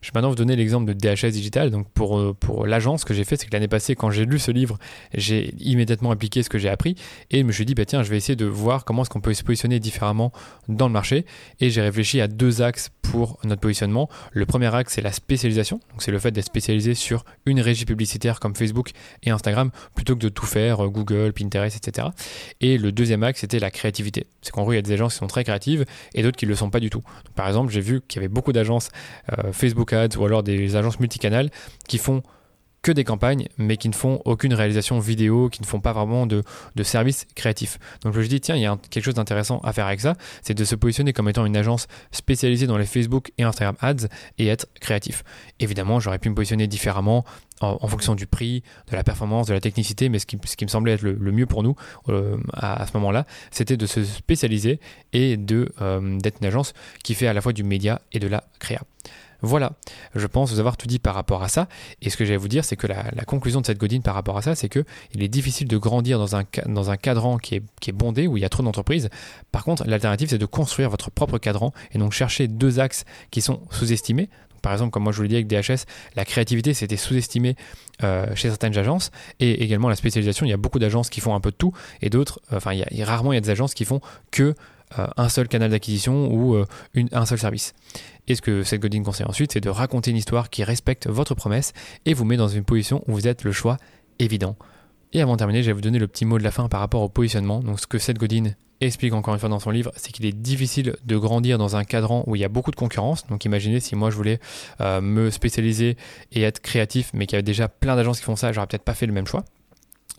Je 0.02 0.08
vais 0.08 0.12
maintenant 0.14 0.30
vous 0.30 0.34
donner 0.34 0.56
l'exemple 0.56 0.92
de 0.92 0.94
DHS 0.94 1.30
Digital. 1.30 1.70
Donc 1.70 1.88
pour, 1.92 2.18
euh, 2.18 2.34
pour 2.38 2.66
l'agence, 2.66 3.02
ce 3.02 3.04
que 3.06 3.14
j'ai 3.14 3.22
fait, 3.22 3.36
c'est 3.36 3.46
que 3.46 3.52
l'année 3.52 3.68
passée, 3.68 3.94
quand 3.94 4.10
j'ai 4.10 4.24
lu 4.24 4.40
ce 4.40 4.50
livre, 4.50 4.76
j'ai 5.14 5.54
immédiatement 5.60 6.10
appliqué 6.10 6.42
ce 6.42 6.48
que 6.48 6.58
j'ai 6.58 6.68
appris 6.68 6.96
et 7.30 7.40
je 7.40 7.44
me 7.44 7.52
suis 7.52 7.64
dit, 7.64 7.74
bah, 7.74 7.84
tiens, 7.84 8.02
je 8.02 8.10
vais 8.10 8.16
essayer 8.16 8.34
de 8.34 8.44
voir 8.44 8.84
comment 8.84 9.02
est-ce 9.02 9.10
qu'on 9.10 9.20
peut 9.20 9.32
se 9.32 9.44
positionner 9.44 9.78
différemment 9.78 10.32
dans 10.68 10.88
le 10.88 10.92
marché. 10.92 11.24
Et 11.60 11.70
j'ai 11.70 11.82
réfléchi 11.82 12.20
à 12.20 12.26
deux 12.26 12.62
axes 12.62 12.90
pour 13.00 13.38
notre 13.44 13.60
positionnement. 13.60 14.08
Le 14.32 14.44
premier 14.44 14.74
axe, 14.74 14.94
c'est 14.94 15.02
la 15.02 15.12
spécialisation. 15.12 15.78
Donc 15.90 16.02
c'est 16.02 16.10
le 16.10 16.18
fait 16.18 16.32
d'être 16.32 16.46
spécialisé 16.46 16.94
sur 16.94 17.24
une 17.46 17.60
régie 17.60 17.84
publicitaire 17.84 18.40
comme 18.40 18.56
Facebook 18.56 18.90
et 19.22 19.30
Instagram 19.30 19.70
plutôt 19.94 20.16
que 20.16 20.20
de 20.20 20.28
tout 20.28 20.46
faire, 20.46 20.84
euh, 20.84 20.88
Google, 20.88 21.32
Pinterest, 21.32 21.76
etc. 21.76 22.08
Et 22.60 22.76
le 22.76 22.90
deuxième 22.90 23.22
axe, 23.22 23.40
c'était 23.40 23.60
la 23.60 23.70
créativité. 23.70 24.26
C'est 24.40 24.50
qu'en 24.50 24.62
gros, 24.62 24.72
il 24.72 24.76
y 24.76 24.78
a 24.78 24.82
des 24.82 24.92
agences 24.92 25.12
qui 25.12 25.18
sont 25.20 25.28
très 25.28 25.44
créatives 25.44 25.84
et 26.14 26.24
d'autres 26.24 26.36
qui 26.36 26.46
ne 26.46 26.50
le 26.50 26.56
sont 26.56 26.70
pas 26.70 26.80
du 26.80 26.90
tout. 26.90 27.02
par 27.36 27.46
exemple, 27.46 27.72
j'ai 27.72 27.80
vu 27.80 28.00
qu'il 28.08 28.20
y 28.20 28.24
avait 28.24 28.32
beaucoup 28.32 28.52
d'agences 28.52 28.88
euh, 29.38 29.52
Facebook 29.52 29.91
ou 30.16 30.24
alors 30.24 30.42
des 30.42 30.76
agences 30.76 31.00
multicanales 31.00 31.50
qui 31.88 31.98
font 31.98 32.22
que 32.82 32.90
des 32.90 33.04
campagnes, 33.04 33.46
mais 33.58 33.76
qui 33.76 33.88
ne 33.88 33.94
font 33.94 34.20
aucune 34.24 34.52
réalisation 34.52 34.98
vidéo, 34.98 35.48
qui 35.48 35.62
ne 35.62 35.66
font 35.66 35.80
pas 35.80 35.92
vraiment 35.92 36.26
de, 36.26 36.42
de 36.74 36.82
services 36.82 37.26
créatifs. 37.36 37.78
Donc 38.02 38.12
je 38.14 38.20
dis, 38.22 38.40
tiens, 38.40 38.56
il 38.56 38.62
y 38.62 38.66
a 38.66 38.76
quelque 38.90 39.04
chose 39.04 39.14
d'intéressant 39.14 39.60
à 39.60 39.72
faire 39.72 39.86
avec 39.86 40.00
ça, 40.00 40.14
c'est 40.42 40.54
de 40.54 40.64
se 40.64 40.74
positionner 40.74 41.12
comme 41.12 41.28
étant 41.28 41.46
une 41.46 41.56
agence 41.56 41.86
spécialisée 42.10 42.66
dans 42.66 42.76
les 42.76 42.84
Facebook 42.84 43.30
et 43.38 43.44
Instagram 43.44 43.76
Ads 43.80 44.08
et 44.38 44.48
être 44.48 44.66
créatif. 44.80 45.22
Évidemment, 45.60 46.00
j'aurais 46.00 46.18
pu 46.18 46.28
me 46.28 46.34
positionner 46.34 46.66
différemment 46.66 47.24
en, 47.60 47.86
fonction 47.86 48.16
du 48.16 48.26
prix, 48.26 48.64
de 48.90 48.96
la 48.96 49.04
performance, 49.04 49.46
de 49.46 49.54
la 49.54 49.60
technicité, 49.60 50.08
mais 50.08 50.18
ce 50.18 50.26
qui, 50.26 50.36
ce 50.44 50.56
qui 50.56 50.64
me 50.64 50.68
semblait 50.68 50.94
être 50.94 51.02
le, 51.02 51.32
mieux 51.32 51.46
pour 51.46 51.62
nous 51.62 51.76
euh, 52.08 52.36
à, 52.52 52.84
ce 52.88 52.96
moment-là, 52.96 53.24
c'était 53.52 53.76
de 53.76 53.86
se 53.86 54.02
spécialiser 54.02 54.80
et 55.12 55.38
euh, 55.80 56.18
d'être 56.18 56.38
une 56.40 56.46
agence 56.46 56.72
qui 57.04 57.14
fait 57.14 57.28
à 57.28 57.32
la 57.32 57.40
fois 57.40 57.52
du 57.52 57.62
média 57.62 58.00
et 58.12 58.18
de 58.18 58.26
la 58.26 58.42
créa. 58.58 58.82
Voilà, 59.42 59.72
je 60.14 60.26
pense 60.28 60.52
vous 60.52 60.60
avoir 60.60 60.76
tout 60.76 60.86
dit 60.86 61.00
par 61.00 61.14
rapport 61.14 61.42
à 61.42 61.48
ça. 61.48 61.68
Et 62.00 62.10
ce 62.10 62.16
que 62.16 62.24
j'allais 62.24 62.36
vous 62.36 62.48
dire, 62.48 62.64
c'est 62.64 62.76
que 62.76 62.86
la, 62.86 63.02
conclusion 63.26 63.60
de 63.60 63.66
cette 63.66 63.78
godine 63.78 64.02
par 64.02 64.14
rapport 64.14 64.36
à 64.36 64.42
ça, 64.42 64.54
c'est 64.54 64.68
que 64.68 64.84
il 65.14 65.22
est 65.22 65.28
difficile 65.28 65.66
de 65.66 65.76
grandir 65.76 66.18
dans 66.18 66.36
un, 66.36 66.44
dans 66.66 66.96
cadran 66.96 67.38
qui 67.38 67.56
est, 67.56 67.92
bondé, 67.92 68.28
où 68.28 68.36
il 68.36 68.40
y 68.40 68.44
a 68.44 68.48
trop 68.48 68.62
d'entreprises. 68.62 69.10
Par 69.50 69.64
contre, 69.64 69.84
l'alternative, 69.86 70.28
c'est 70.28 70.38
de 70.38 70.46
construire 70.46 70.90
votre 70.90 71.10
propre 71.10 71.38
cadran 71.38 71.72
et 71.92 71.98
donc 71.98 72.12
chercher 72.12 72.46
deux 72.46 72.78
axes 72.78 73.04
qui 73.30 73.40
sont 73.40 73.60
sous-estimés. 73.70 74.28
Par 74.62 74.72
exemple, 74.72 74.92
comme 74.92 75.02
moi 75.02 75.10
je 75.10 75.16
vous 75.16 75.24
l'ai 75.24 75.28
dit 75.28 75.34
avec 75.34 75.48
DHS, 75.48 75.86
la 76.14 76.24
créativité 76.24 76.72
c'était 76.72 76.96
sous-estimé 76.96 77.56
euh, 78.04 78.32
chez 78.36 78.48
certaines 78.48 78.78
agences 78.78 79.10
et 79.40 79.64
également 79.64 79.88
la 79.88 79.96
spécialisation. 79.96 80.46
Il 80.46 80.50
y 80.50 80.52
a 80.52 80.56
beaucoup 80.56 80.78
d'agences 80.78 81.10
qui 81.10 81.20
font 81.20 81.34
un 81.34 81.40
peu 81.40 81.50
de 81.50 81.56
tout 81.56 81.72
et 82.00 82.10
d'autres, 82.10 82.40
euh, 82.52 82.58
enfin, 82.58 82.70
rarement 83.00 83.32
il 83.32 83.36
y 83.36 83.38
a 83.38 83.40
des 83.40 83.50
agences 83.50 83.74
qui 83.74 83.84
font 83.84 84.00
que 84.30 84.54
un 85.16 85.28
seul 85.28 85.48
canal 85.48 85.70
d'acquisition 85.70 86.32
ou 86.32 86.54
euh, 86.54 86.66
un 87.12 87.26
seul 87.26 87.38
service. 87.38 87.74
Et 88.28 88.34
ce 88.34 88.42
que 88.42 88.62
cette 88.62 88.80
Godin 88.80 89.02
conseille 89.02 89.26
ensuite, 89.26 89.52
c'est 89.52 89.60
de 89.60 89.70
raconter 89.70 90.10
une 90.10 90.16
histoire 90.16 90.50
qui 90.50 90.64
respecte 90.64 91.08
votre 91.08 91.34
promesse 91.34 91.72
et 92.06 92.14
vous 92.14 92.24
met 92.24 92.36
dans 92.36 92.48
une 92.48 92.64
position 92.64 93.02
où 93.08 93.12
vous 93.12 93.28
êtes 93.28 93.44
le 93.44 93.52
choix 93.52 93.76
évident. 94.18 94.56
Et 95.12 95.20
avant 95.20 95.32
de 95.32 95.38
terminer, 95.38 95.62
je 95.62 95.66
vais 95.66 95.72
vous 95.72 95.80
donner 95.80 95.98
le 95.98 96.08
petit 96.08 96.24
mot 96.24 96.38
de 96.38 96.44
la 96.44 96.50
fin 96.50 96.68
par 96.68 96.80
rapport 96.80 97.02
au 97.02 97.08
positionnement. 97.08 97.60
Donc 97.60 97.80
ce 97.80 97.86
que 97.86 97.98
Seth 97.98 98.18
Godin 98.18 98.52
explique 98.80 99.12
encore 99.12 99.34
une 99.34 99.40
fois 99.40 99.48
dans 99.48 99.60
son 99.60 99.70
livre, 99.70 99.92
c'est 99.96 100.10
qu'il 100.12 100.24
est 100.24 100.32
difficile 100.32 100.96
de 101.04 101.16
grandir 101.16 101.58
dans 101.58 101.76
un 101.76 101.84
cadran 101.84 102.24
où 102.26 102.36
il 102.36 102.40
y 102.40 102.44
a 102.44 102.48
beaucoup 102.48 102.70
de 102.70 102.76
concurrence. 102.76 103.26
Donc 103.26 103.44
imaginez 103.44 103.80
si 103.80 103.94
moi 103.94 104.10
je 104.10 104.16
voulais 104.16 104.40
euh, 104.80 105.00
me 105.00 105.30
spécialiser 105.30 105.96
et 106.32 106.42
être 106.42 106.60
créatif, 106.60 107.10
mais 107.12 107.26
qu'il 107.26 107.34
y 107.34 107.36
avait 107.36 107.42
déjà 107.42 107.68
plein 107.68 107.94
d'agences 107.96 108.18
qui 108.18 108.24
font 108.24 108.36
ça, 108.36 108.52
j'aurais 108.52 108.66
peut-être 108.66 108.84
pas 108.84 108.94
fait 108.94 109.06
le 109.06 109.12
même 109.12 109.26
choix. 109.26 109.44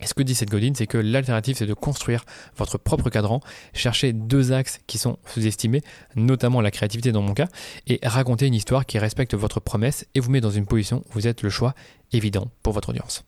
Et 0.00 0.06
ce 0.06 0.14
que 0.14 0.22
dit 0.22 0.34
cette 0.34 0.50
Godin, 0.50 0.72
c'est 0.74 0.86
que 0.86 0.98
l'alternative, 0.98 1.56
c'est 1.56 1.66
de 1.66 1.74
construire 1.74 2.24
votre 2.56 2.78
propre 2.78 3.10
cadran, 3.10 3.40
chercher 3.72 4.12
deux 4.12 4.52
axes 4.52 4.80
qui 4.86 4.98
sont 4.98 5.18
sous-estimés, 5.26 5.82
notamment 6.16 6.60
la 6.60 6.70
créativité 6.72 7.12
dans 7.12 7.22
mon 7.22 7.32
cas, 7.32 7.46
et 7.86 8.00
raconter 8.02 8.46
une 8.46 8.54
histoire 8.54 8.86
qui 8.86 8.98
respecte 8.98 9.34
votre 9.34 9.60
promesse 9.60 10.04
et 10.14 10.20
vous 10.20 10.30
met 10.30 10.40
dans 10.40 10.50
une 10.50 10.66
position 10.66 11.04
où 11.08 11.12
vous 11.12 11.26
êtes 11.28 11.42
le 11.42 11.50
choix 11.50 11.74
évident 12.12 12.48
pour 12.62 12.72
votre 12.72 12.88
audience. 12.88 13.24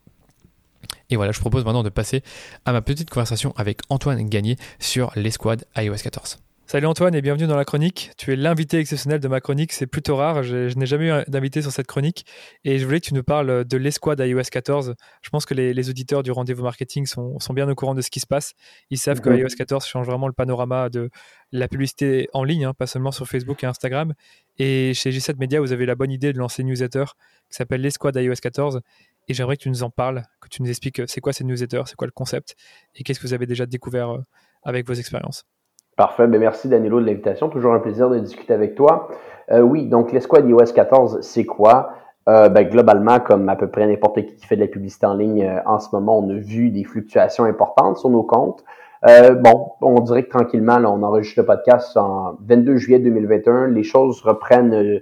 Et 1.11 1.17
voilà, 1.17 1.33
je 1.33 1.41
propose 1.41 1.65
maintenant 1.65 1.85
de 1.85 1.89
passer 1.89 2.23
à 2.65 2.73
ma 2.73 2.83
petite 2.83 3.11
conversation 3.11 3.53
avec 3.57 3.81
Antoine 3.89 4.29
Gagné 4.29 4.57
sur 4.81 5.13
l'escouade 5.15 5.65
iOS 5.77 5.97
14. 5.97 6.39
Salut 6.69 6.87
Antoine 6.87 7.15
et 7.15 7.23
bienvenue 7.23 7.47
dans 7.47 7.55
la 7.55 7.65
chronique. 7.65 8.11
Tu 8.19 8.33
es 8.33 8.37
l'invité 8.37 8.81
exceptionnel 8.81 9.21
de 9.21 9.29
ma 9.29 9.41
chronique, 9.41 9.73
c'est 9.73 9.87
plutôt 9.87 10.17
rare, 10.17 10.43
je, 10.43 10.77
n'ai 10.77 10.87
jamais 10.87 11.07
eu 11.11 11.23
d'invité 11.29 11.63
sur 11.63 11.71
cette 11.71 11.87
chronique 11.87 12.27
et 12.65 12.81
je 12.81 12.85
voulais 12.85 12.99
que 12.99 13.07
tu 13.07 13.15
nous 13.15 13.23
parles 13.23 13.65
de 13.65 13.77
l'escouade 13.77 14.19
iOS 14.19 14.43
14. 14.51 14.97
Je 15.23 15.31
pense 15.31 15.47
que 15.47 15.55
les, 15.55 15.89
auditeurs 15.89 16.25
du 16.25 16.33
rendez-vous 16.33 16.65
marketing 16.65 17.07
sont, 17.07 17.39
bien 17.55 17.69
au 17.69 17.75
courant 17.77 17.95
de 17.95 18.01
ce 18.01 18.11
qui 18.11 18.19
se 18.19 18.27
passe. 18.27 18.55
Ils 18.91 18.99
savent 18.99 19.21
que 19.21 19.31
iOS 19.31 19.55
14 19.57 19.87
change 19.87 20.07
vraiment 20.07 20.27
le 20.27 20.33
panorama 20.33 20.89
de 20.89 21.09
la 21.53 21.69
publicité 21.69 22.29
en 22.33 22.43
ligne, 22.43 22.65
hein, 22.65 22.75
pas 22.75 22.89
seulement 22.89 23.13
sur 23.13 23.29
Facebook 23.29 23.63
et 23.63 23.67
Instagram. 23.67 24.13
Et 24.59 24.93
chez 24.93 25.13
G7 25.13 25.37
Media, 25.39 25.61
vous 25.61 25.71
avez 25.71 25.87
la 25.87 25.95
bonne 25.95 26.11
idée 26.11 26.33
de 26.33 26.39
lancer 26.39 26.63
une 26.63 26.69
newsletter 26.69 27.05
qui 27.49 27.57
s'appelle 27.59 27.81
l'escouade 27.81 28.17
iOS 28.17 28.35
14 28.43 28.81
et 29.29 29.35
j'aimerais 29.35 29.57
que 29.57 29.63
tu 29.63 29.69
nous 29.69 29.85
en 29.85 29.91
parles, 29.91 30.25
que 30.41 30.49
tu 30.49 30.63
nous 30.63 30.69
expliques 30.69 31.01
c'est 31.07 31.21
quoi 31.21 31.33
cette 31.33 31.47
newsletter, 31.47 31.83
c'est 31.87 31.95
quoi 31.95 32.09
le 32.09 32.13
concept 32.13 32.57
et 32.97 33.05
qu'est-ce 33.05 33.21
que 33.21 33.27
vous 33.29 33.35
avez 33.35 33.47
déjà 33.47 33.67
découvert 33.67 34.11
euh, 34.11 34.25
avec 34.65 34.85
vos 34.85 34.95
expériences. 34.95 35.45
Parfait. 35.97 36.27
Ben 36.27 36.39
merci 36.39 36.69
Danilo 36.69 37.01
de 37.01 37.07
l'invitation. 37.07 37.49
Toujours 37.49 37.73
un 37.73 37.81
plaisir 37.81 38.11
de 38.11 38.19
discuter 38.19 38.53
avec 38.53 38.75
toi. 38.75 39.09
Euh, 39.51 39.61
oui, 39.61 39.87
donc 39.87 40.13
l'escouade 40.13 40.47
iOS 40.47 40.73
14, 40.75 41.21
c'est 41.23 41.47
quoi? 41.47 41.91
Euh, 42.29 42.49
ben, 42.49 42.69
globalement, 42.69 43.21
comme 43.21 43.49
à 43.49 43.57
peu 43.57 43.69
près 43.69 43.87
n'importe 43.87 44.17
qui 44.17 44.35
qui 44.35 44.47
fait 44.47 44.57
de 44.57 44.61
la 44.61 44.67
publicité 44.67 45.07
en 45.07 45.15
ligne 45.15 45.45
euh, 45.45 45.61
en 45.65 45.79
ce 45.79 45.89
moment, 45.95 46.19
on 46.19 46.29
a 46.31 46.35
vu 46.35 46.71
des 46.71 46.85
fluctuations 46.85 47.45
importantes 47.45 47.99
sur 47.99 48.11
nos 48.11 48.25
comptes. 48.25 48.65
Euh, 49.09 49.35
bon, 49.35 49.73
on 49.81 50.01
dirait 50.01 50.25
que 50.25 50.31
tranquillement, 50.31 50.79
là, 50.79 50.91
on 50.91 51.03
enregistre 51.03 51.41
le 51.41 51.47
podcast 51.47 51.97
en 51.97 52.37
22 52.45 52.77
juillet 52.77 52.99
2021. 52.99 53.69
Les 53.69 53.85
choses 53.85 54.21
reprennent 54.23 55.01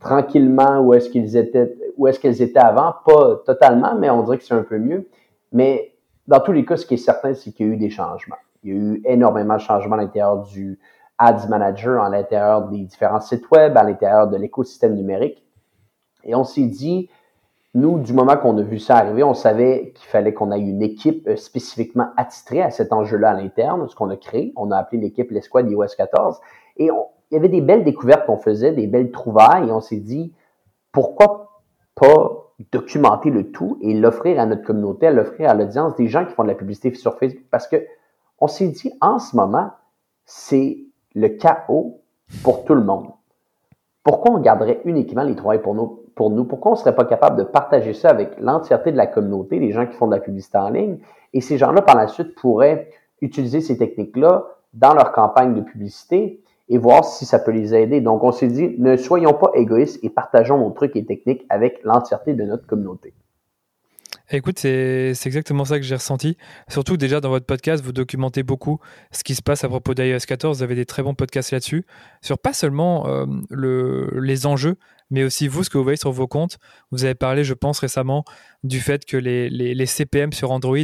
tranquillement 0.00 0.80
où 0.80 0.92
est-ce 0.92 1.08
qu'ils 1.08 1.36
étaient, 1.36 1.74
où 1.96 2.06
est-ce 2.06 2.20
qu'elles 2.20 2.42
étaient 2.42 2.58
avant. 2.58 2.94
Pas 3.06 3.40
totalement, 3.46 3.94
mais 3.98 4.10
on 4.10 4.22
dirait 4.22 4.38
que 4.38 4.44
c'est 4.44 4.54
un 4.54 4.62
peu 4.62 4.78
mieux. 4.78 5.08
Mais 5.52 5.94
dans 6.26 6.40
tous 6.40 6.52
les 6.52 6.66
cas, 6.66 6.76
ce 6.76 6.84
qui 6.84 6.94
est 6.94 6.98
certain, 6.98 7.32
c'est 7.32 7.52
qu'il 7.52 7.66
y 7.66 7.70
a 7.70 7.72
eu 7.72 7.76
des 7.76 7.90
changements. 7.90 8.36
Il 8.68 8.74
y 8.74 8.76
a 8.76 8.80
eu 8.80 9.02
énormément 9.04 9.54
de 9.54 9.60
changements 9.60 9.96
à 9.96 10.00
l'intérieur 10.00 10.42
du 10.42 10.78
Ads 11.16 11.48
Manager, 11.48 12.02
à 12.02 12.10
l'intérieur 12.10 12.68
des 12.68 12.84
différents 12.84 13.20
sites 13.20 13.50
web, 13.50 13.76
à 13.76 13.82
l'intérieur 13.82 14.28
de 14.28 14.36
l'écosystème 14.36 14.94
numérique. 14.94 15.42
Et 16.24 16.34
on 16.34 16.44
s'est 16.44 16.66
dit, 16.66 17.08
nous, 17.74 17.98
du 17.98 18.12
moment 18.12 18.36
qu'on 18.36 18.56
a 18.58 18.62
vu 18.62 18.78
ça 18.78 18.96
arriver, 18.96 19.22
on 19.22 19.34
savait 19.34 19.92
qu'il 19.94 20.06
fallait 20.06 20.34
qu'on 20.34 20.52
ait 20.52 20.60
une 20.60 20.82
équipe 20.82 21.26
euh, 21.28 21.36
spécifiquement 21.36 22.08
attitrée 22.16 22.62
à 22.62 22.70
cet 22.70 22.92
enjeu-là 22.92 23.30
à 23.30 23.34
l'interne, 23.34 23.88
ce 23.88 23.96
qu'on 23.96 24.10
a 24.10 24.16
créé. 24.16 24.52
On 24.56 24.70
a 24.70 24.76
appelé 24.76 25.00
l'équipe 25.00 25.30
l'Esquad 25.30 25.68
iOS 25.68 25.86
14. 25.96 26.38
Et 26.76 26.86
il 26.86 27.34
y 27.34 27.36
avait 27.36 27.48
des 27.48 27.60
belles 27.60 27.84
découvertes 27.84 28.26
qu'on 28.26 28.36
faisait, 28.36 28.72
des 28.72 28.86
belles 28.86 29.10
trouvailles, 29.10 29.68
et 29.68 29.72
on 29.72 29.80
s'est 29.80 29.96
dit, 29.96 30.34
pourquoi 30.92 31.62
pas 31.94 32.52
documenter 32.72 33.30
le 33.30 33.50
tout 33.50 33.78
et 33.80 33.94
l'offrir 33.94 34.40
à 34.40 34.46
notre 34.46 34.62
communauté, 34.62 35.10
l'offrir 35.10 35.50
à 35.50 35.54
l'audience 35.54 35.94
des 35.96 36.08
gens 36.08 36.24
qui 36.24 36.32
font 36.32 36.42
de 36.42 36.48
la 36.48 36.54
publicité 36.54 36.94
sur 36.94 37.18
Facebook? 37.18 37.44
Parce 37.50 37.66
que 37.66 37.76
on 38.40 38.48
s'est 38.48 38.68
dit, 38.68 38.92
en 39.00 39.18
ce 39.18 39.36
moment, 39.36 39.70
c'est 40.24 40.78
le 41.14 41.28
chaos 41.28 42.00
pour 42.42 42.64
tout 42.64 42.74
le 42.74 42.84
monde. 42.84 43.08
Pourquoi 44.02 44.32
on 44.34 44.40
garderait 44.40 44.80
uniquement 44.84 45.22
les 45.22 45.34
travails 45.34 45.62
pour 45.62 45.74
nous? 45.74 46.00
Pour 46.14 46.30
nous? 46.30 46.44
Pourquoi 46.44 46.72
on 46.72 46.74
ne 46.74 46.78
serait 46.78 46.94
pas 46.94 47.04
capable 47.04 47.36
de 47.36 47.44
partager 47.44 47.92
ça 47.92 48.08
avec 48.10 48.40
l'entièreté 48.40 48.92
de 48.92 48.96
la 48.96 49.06
communauté, 49.06 49.58
les 49.58 49.72
gens 49.72 49.86
qui 49.86 49.94
font 49.94 50.06
de 50.06 50.14
la 50.14 50.20
publicité 50.20 50.58
en 50.58 50.70
ligne? 50.70 50.98
Et 51.32 51.40
ces 51.40 51.58
gens-là, 51.58 51.82
par 51.82 51.96
la 51.96 52.08
suite, 52.08 52.34
pourraient 52.34 52.90
utiliser 53.20 53.60
ces 53.60 53.76
techniques-là 53.76 54.46
dans 54.74 54.94
leur 54.94 55.12
campagne 55.12 55.54
de 55.54 55.60
publicité 55.60 56.40
et 56.68 56.78
voir 56.78 57.04
si 57.04 57.24
ça 57.24 57.38
peut 57.38 57.50
les 57.50 57.74
aider. 57.74 58.00
Donc, 58.00 58.22
on 58.24 58.32
s'est 58.32 58.48
dit, 58.48 58.74
ne 58.78 58.96
soyons 58.96 59.32
pas 59.34 59.50
égoïstes 59.54 60.02
et 60.04 60.10
partageons 60.10 60.58
nos 60.58 60.70
trucs 60.70 60.96
et 60.96 61.04
techniques 61.04 61.44
avec 61.48 61.80
l'entièreté 61.84 62.34
de 62.34 62.44
notre 62.44 62.66
communauté. 62.66 63.14
Écoute, 64.30 64.58
c'est 64.58 65.14
exactement 65.24 65.64
ça 65.64 65.78
que 65.78 65.84
j'ai 65.86 65.94
ressenti. 65.94 66.36
Surtout 66.68 66.98
déjà 66.98 67.20
dans 67.20 67.30
votre 67.30 67.46
podcast, 67.46 67.82
vous 67.82 67.92
documentez 67.92 68.42
beaucoup 68.42 68.78
ce 69.10 69.24
qui 69.24 69.34
se 69.34 69.40
passe 69.40 69.64
à 69.64 69.68
propos 69.68 69.94
d'iOS 69.94 70.18
14. 70.26 70.58
Vous 70.58 70.62
avez 70.62 70.74
des 70.74 70.84
très 70.84 71.02
bons 71.02 71.14
podcasts 71.14 71.50
là-dessus, 71.50 71.86
sur 72.20 72.38
pas 72.38 72.52
seulement 72.52 73.08
euh, 73.08 73.24
le, 73.48 74.20
les 74.20 74.44
enjeux, 74.44 74.76
mais 75.10 75.24
aussi 75.24 75.48
vous, 75.48 75.64
ce 75.64 75.70
que 75.70 75.78
vous 75.78 75.84
voyez 75.84 75.96
sur 75.96 76.12
vos 76.12 76.26
comptes. 76.26 76.58
Vous 76.90 77.04
avez 77.04 77.14
parlé, 77.14 77.42
je 77.42 77.54
pense 77.54 77.78
récemment, 77.78 78.24
du 78.64 78.80
fait 78.80 79.06
que 79.06 79.16
les, 79.16 79.48
les, 79.48 79.74
les 79.74 79.86
CPM 79.86 80.34
sur 80.34 80.50
Android 80.50 80.76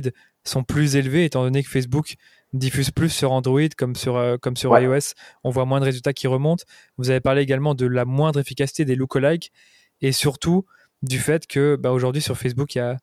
sont 0.44 0.64
plus 0.64 0.96
élevés, 0.96 1.26
étant 1.26 1.42
donné 1.42 1.62
que 1.62 1.68
Facebook 1.68 2.14
diffuse 2.54 2.90
plus 2.90 3.11
sur 3.11 3.33
Android 3.33 3.68
comme 3.76 3.94
sur, 3.94 4.16
euh, 4.16 4.38
comme 4.38 4.57
sur 4.57 4.78
iOS. 4.78 5.12
On 5.42 5.50
voit 5.50 5.66
moins 5.66 5.80
de 5.80 5.85
résultats 5.85 6.14
qui 6.14 6.28
remontent. 6.28 6.64
Vous 6.96 7.11
avez 7.11 7.20
parlé 7.20 7.42
également 7.42 7.74
de 7.74 7.85
la 7.85 8.07
moindre 8.07 8.40
efficacité 8.40 8.87
des 8.87 8.94
lookalikes 8.94 9.52
et 10.00 10.12
surtout 10.12 10.64
du 11.02 11.18
fait 11.18 11.46
que 11.46 11.76
bah, 11.76 11.90
aujourd'hui 11.92 12.22
sur 12.22 12.38
Facebook, 12.38 12.74
il 12.74 12.78
y 12.78 12.80
a 12.80 12.96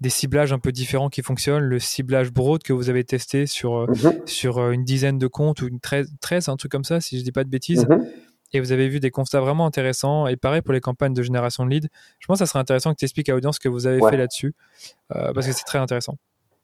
des 0.00 0.10
ciblages 0.10 0.52
un 0.52 0.58
peu 0.58 0.72
différents 0.72 1.08
qui 1.08 1.22
fonctionnent. 1.22 1.64
Le 1.64 1.78
ciblage 1.78 2.32
broad 2.32 2.62
que 2.62 2.72
vous 2.72 2.88
avez 2.88 3.04
testé 3.04 3.46
sur, 3.46 3.76
euh, 3.76 3.86
mhm. 3.86 4.26
sur 4.26 4.58
euh, 4.58 4.70
une 4.70 4.84
dizaine 4.84 5.18
de 5.18 5.26
comptes 5.26 5.62
ou 5.62 5.68
une 5.68 5.80
13, 5.80 6.12
13, 6.20 6.48
un 6.48 6.56
truc 6.56 6.70
comme 6.70 6.84
ça, 6.84 7.00
si 7.00 7.18
je 7.18 7.24
dis 7.24 7.32
pas 7.32 7.44
de 7.44 7.50
bêtises. 7.50 7.86
Mhm. 7.88 8.06
Et 8.52 8.60
vous 8.60 8.72
avez 8.72 8.88
vu 8.88 9.00
des 9.00 9.10
constats 9.10 9.40
vraiment 9.40 9.66
intéressants. 9.66 10.26
Et 10.26 10.36
pareil 10.36 10.62
pour 10.62 10.72
les 10.72 10.80
campagnes 10.80 11.14
de 11.14 11.22
génération 11.22 11.66
de 11.66 11.70
leads. 11.70 11.88
Je 12.18 12.26
pense 12.26 12.38
que 12.38 12.44
ça 12.44 12.46
serait 12.46 12.60
intéressant 12.60 12.92
que 12.92 12.98
tu 12.98 13.04
expliques 13.04 13.28
à 13.28 13.32
l'audience 13.32 13.56
ce 13.56 13.60
que 13.60 13.68
vous 13.68 13.86
avez 13.86 14.00
fait 14.08 14.16
là-dessus, 14.16 14.54
euh, 15.14 15.32
parce 15.32 15.46
que 15.46 15.52
c'est 15.52 15.64
très 15.64 15.78
intéressant. 15.78 16.16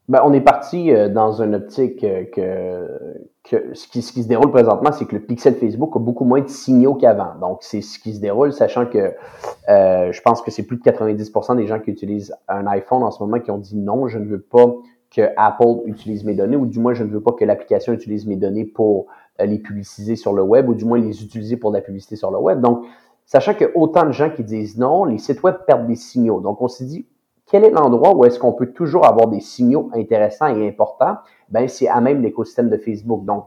Ben, 0.06 0.20
on 0.22 0.34
est 0.34 0.42
parti 0.42 0.92
euh, 0.92 1.08
dans 1.08 1.40
une 1.40 1.54
optique 1.54 2.04
euh, 2.04 2.24
que, 2.24 3.30
que 3.42 3.74
ce, 3.74 3.88
qui, 3.88 4.02
ce 4.02 4.12
qui 4.12 4.22
se 4.22 4.28
déroule 4.28 4.50
présentement, 4.50 4.92
c'est 4.92 5.06
que 5.06 5.14
le 5.14 5.22
pixel 5.22 5.54
Facebook 5.54 5.96
a 5.96 5.98
beaucoup 5.98 6.26
moins 6.26 6.42
de 6.42 6.48
signaux 6.48 6.94
qu'avant. 6.94 7.34
Donc, 7.40 7.58
c'est 7.62 7.80
ce 7.80 7.98
qui 7.98 8.12
se 8.12 8.20
déroule, 8.20 8.52
sachant 8.52 8.84
que 8.84 9.14
euh, 9.70 10.12
je 10.12 10.20
pense 10.20 10.42
que 10.42 10.50
c'est 10.50 10.64
plus 10.64 10.76
de 10.76 10.82
90% 10.82 11.56
des 11.56 11.66
gens 11.66 11.80
qui 11.80 11.90
utilisent 11.90 12.34
un 12.48 12.66
iPhone 12.66 13.02
en 13.02 13.10
ce 13.10 13.22
moment 13.22 13.40
qui 13.40 13.50
ont 13.50 13.58
dit 13.58 13.76
non, 13.76 14.06
je 14.06 14.18
ne 14.18 14.26
veux 14.26 14.40
pas 14.40 14.74
que 15.10 15.22
Apple 15.38 15.86
utilise 15.86 16.24
mes 16.24 16.34
données, 16.34 16.56
ou 16.56 16.66
du 16.66 16.80
moins 16.80 16.92
je 16.92 17.04
ne 17.04 17.08
veux 17.08 17.22
pas 17.22 17.32
que 17.32 17.44
l'application 17.46 17.94
utilise 17.94 18.26
mes 18.26 18.36
données 18.36 18.64
pour 18.64 19.06
les 19.38 19.58
publiciser 19.58 20.16
sur 20.16 20.34
le 20.34 20.42
web, 20.42 20.68
ou 20.68 20.74
du 20.74 20.84
moins 20.84 20.98
les 20.98 21.22
utiliser 21.22 21.56
pour 21.56 21.70
de 21.70 21.76
la 21.76 21.82
publicité 21.82 22.16
sur 22.16 22.30
le 22.30 22.38
web. 22.38 22.60
Donc, 22.60 22.84
sachant 23.24 23.54
que 23.54 23.70
autant 23.74 24.04
de 24.04 24.12
gens 24.12 24.28
qui 24.28 24.44
disent 24.44 24.76
non, 24.76 25.04
les 25.04 25.18
sites 25.18 25.42
web 25.42 25.56
perdent 25.66 25.86
des 25.86 25.96
signaux. 25.96 26.40
Donc, 26.40 26.60
on 26.60 26.68
s'est 26.68 26.84
dit, 26.84 27.06
quel 27.46 27.64
est 27.64 27.70
l'endroit 27.70 28.14
où 28.14 28.24
est-ce 28.24 28.38
qu'on 28.38 28.52
peut 28.52 28.72
toujours 28.72 29.06
avoir 29.06 29.28
des 29.28 29.40
signaux 29.40 29.90
intéressants 29.94 30.46
et 30.46 30.66
importants? 30.66 31.16
Ben, 31.50 31.68
c'est 31.68 31.88
à 31.88 32.00
même 32.00 32.22
l'écosystème 32.22 32.70
de 32.70 32.78
Facebook. 32.78 33.24
Donc, 33.24 33.46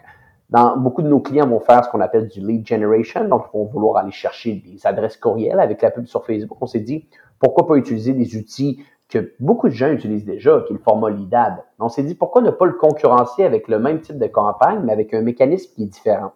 dans, 0.50 0.78
beaucoup 0.78 1.02
de 1.02 1.08
nos 1.08 1.20
clients 1.20 1.48
vont 1.48 1.60
faire 1.60 1.84
ce 1.84 1.90
qu'on 1.90 2.00
appelle 2.00 2.28
du 2.28 2.40
lead 2.40 2.66
generation. 2.66 3.28
Donc, 3.28 3.46
ils 3.54 3.58
vont 3.58 3.66
vouloir 3.66 3.98
aller 3.98 4.12
chercher 4.12 4.54
des 4.56 4.86
adresses 4.86 5.18
courriels 5.18 5.60
avec 5.60 5.82
la 5.82 5.92
pub 5.92 6.06
sur 6.06 6.26
Facebook. 6.26 6.58
On 6.62 6.68
s'est 6.68 6.80
dit, 6.80 7.08
pourquoi 7.40 7.68
pas 7.68 7.76
utiliser 7.76 8.14
des 8.14 8.38
outils 8.38 8.84
que 9.10 9.34
beaucoup 9.40 9.68
de 9.68 9.74
gens 9.74 9.92
utilisent 9.92 10.26
déjà, 10.26 10.62
qui 10.68 10.74
est 10.74 10.78
le 10.78 10.82
format 10.82 11.10
LeadAd. 11.10 11.64
On 11.80 11.90
s'est 11.90 12.04
dit, 12.04 12.14
pourquoi 12.14 12.42
ne 12.42 12.52
pas 12.52 12.66
le 12.66 12.74
concurrencer 12.74 13.44
avec 13.46 13.68
le 13.68 13.80
même 13.80 14.02
type 14.02 14.20
de 14.20 14.28
campagne, 14.28 14.82
mais 14.84 14.92
avec 14.92 15.14
un 15.14 15.22
mécanisme 15.22 15.74
qui 15.74 15.84
est 15.84 15.88
différent? 15.88 16.34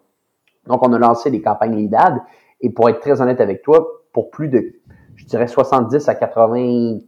Donc, 0.68 0.86
on 0.86 0.92
a 0.94 1.00
lancé 1.00 1.32
des 1.32 1.42
campagnes 1.42 1.76
LeadAd. 1.76 2.22
Et 2.62 2.70
pour 2.70 2.90
être 2.90 3.00
très 3.00 3.22
honnête 3.22 3.42
avec 3.42 3.62
toi, 3.62 3.88
pour 4.14 4.30
plus 4.30 4.50
de, 4.50 4.74
je 5.16 5.26
dirais, 5.26 5.48
70 5.48 6.08
à 6.10 6.16
80 6.16 7.00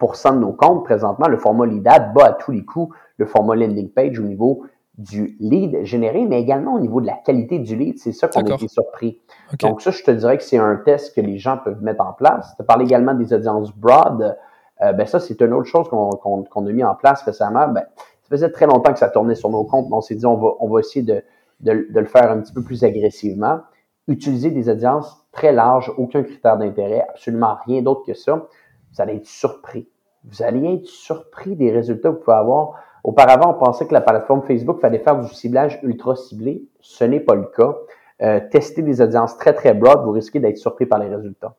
de 0.00 0.38
nos 0.38 0.52
comptes 0.52 0.84
présentement, 0.84 1.28
le 1.28 1.36
format 1.36 1.66
lead 1.66 1.86
ad 1.86 2.12
bat 2.14 2.26
à 2.26 2.32
tous 2.32 2.52
les 2.52 2.64
coups 2.64 2.94
le 3.20 3.26
format 3.26 3.54
landing 3.54 3.90
page 3.90 4.18
au 4.18 4.24
niveau 4.24 4.64
du 4.98 5.36
lead 5.40 5.84
généré, 5.84 6.26
mais 6.26 6.40
également 6.40 6.74
au 6.74 6.80
niveau 6.80 7.00
de 7.00 7.06
la 7.06 7.14
qualité 7.14 7.58
du 7.58 7.76
lead. 7.76 7.98
C'est 7.98 8.12
ça 8.12 8.28
qu'on 8.28 8.40
a 8.40 8.54
été 8.54 8.68
surpris. 8.68 9.20
Donc 9.60 9.80
ça, 9.80 9.90
je 9.90 10.02
te 10.02 10.10
dirais 10.10 10.36
que 10.36 10.42
c'est 10.42 10.58
un 10.58 10.76
test 10.76 11.14
que 11.14 11.20
les 11.20 11.38
gens 11.38 11.58
peuvent 11.58 11.82
mettre 11.82 12.04
en 12.04 12.12
place. 12.12 12.54
Tu 12.58 12.64
parles 12.64 12.82
également 12.82 13.14
des 13.14 13.32
audiences 13.32 13.72
broad. 13.74 14.36
Euh, 14.82 14.92
ben 14.92 15.06
ça, 15.06 15.20
c'est 15.20 15.40
une 15.40 15.52
autre 15.52 15.68
chose 15.68 15.88
qu'on 15.88 16.66
a 16.66 16.72
mis 16.72 16.84
en 16.84 16.94
place 16.94 17.22
récemment. 17.22 17.68
Ben, 17.68 17.84
ça 18.22 18.28
faisait 18.30 18.50
très 18.50 18.66
longtemps 18.66 18.92
que 18.92 18.98
ça 18.98 19.08
tournait 19.08 19.34
sur 19.34 19.50
nos 19.50 19.64
comptes, 19.64 19.86
mais 19.88 19.96
on 19.96 20.00
s'est 20.00 20.14
dit 20.14 20.26
on 20.26 20.36
va, 20.36 20.48
on 20.60 20.68
va 20.68 20.80
essayer 20.80 21.04
de, 21.04 21.22
de, 21.60 21.86
de, 21.90 22.00
le 22.00 22.06
faire 22.06 22.30
un 22.30 22.40
petit 22.40 22.52
peu 22.52 22.62
plus 22.62 22.84
agressivement. 22.84 23.60
Utiliser 24.08 24.50
des 24.50 24.68
audiences 24.68 25.26
très 25.32 25.52
larges, 25.52 25.92
aucun 25.96 26.22
critère 26.22 26.56
d'intérêt, 26.56 27.06
absolument 27.08 27.56
rien 27.66 27.82
d'autre 27.82 28.02
que 28.06 28.14
ça 28.14 28.46
vous 28.92 29.00
allez 29.00 29.16
être 29.16 29.26
surpris. 29.26 29.88
Vous 30.24 30.42
allez 30.42 30.74
être 30.74 30.86
surpris 30.86 31.56
des 31.56 31.70
résultats 31.70 32.10
que 32.10 32.16
vous 32.16 32.20
pouvez 32.20 32.36
avoir. 32.36 32.74
Auparavant, 33.02 33.56
on 33.56 33.64
pensait 33.64 33.86
que 33.86 33.94
la 33.94 34.02
plateforme 34.02 34.42
Facebook 34.42 34.80
fallait 34.80 34.98
faire 34.98 35.18
du 35.18 35.28
ciblage 35.32 35.80
ultra 35.82 36.16
ciblé. 36.16 36.62
Ce 36.80 37.04
n'est 37.04 37.20
pas 37.20 37.34
le 37.34 37.44
cas. 37.56 37.76
Euh, 38.22 38.40
tester 38.50 38.82
des 38.82 39.00
audiences 39.00 39.38
très, 39.38 39.54
très 39.54 39.72
broad, 39.72 40.04
vous 40.04 40.10
risquez 40.10 40.40
d'être 40.40 40.58
surpris 40.58 40.84
par 40.84 40.98
les 40.98 41.08
résultats. 41.08 41.56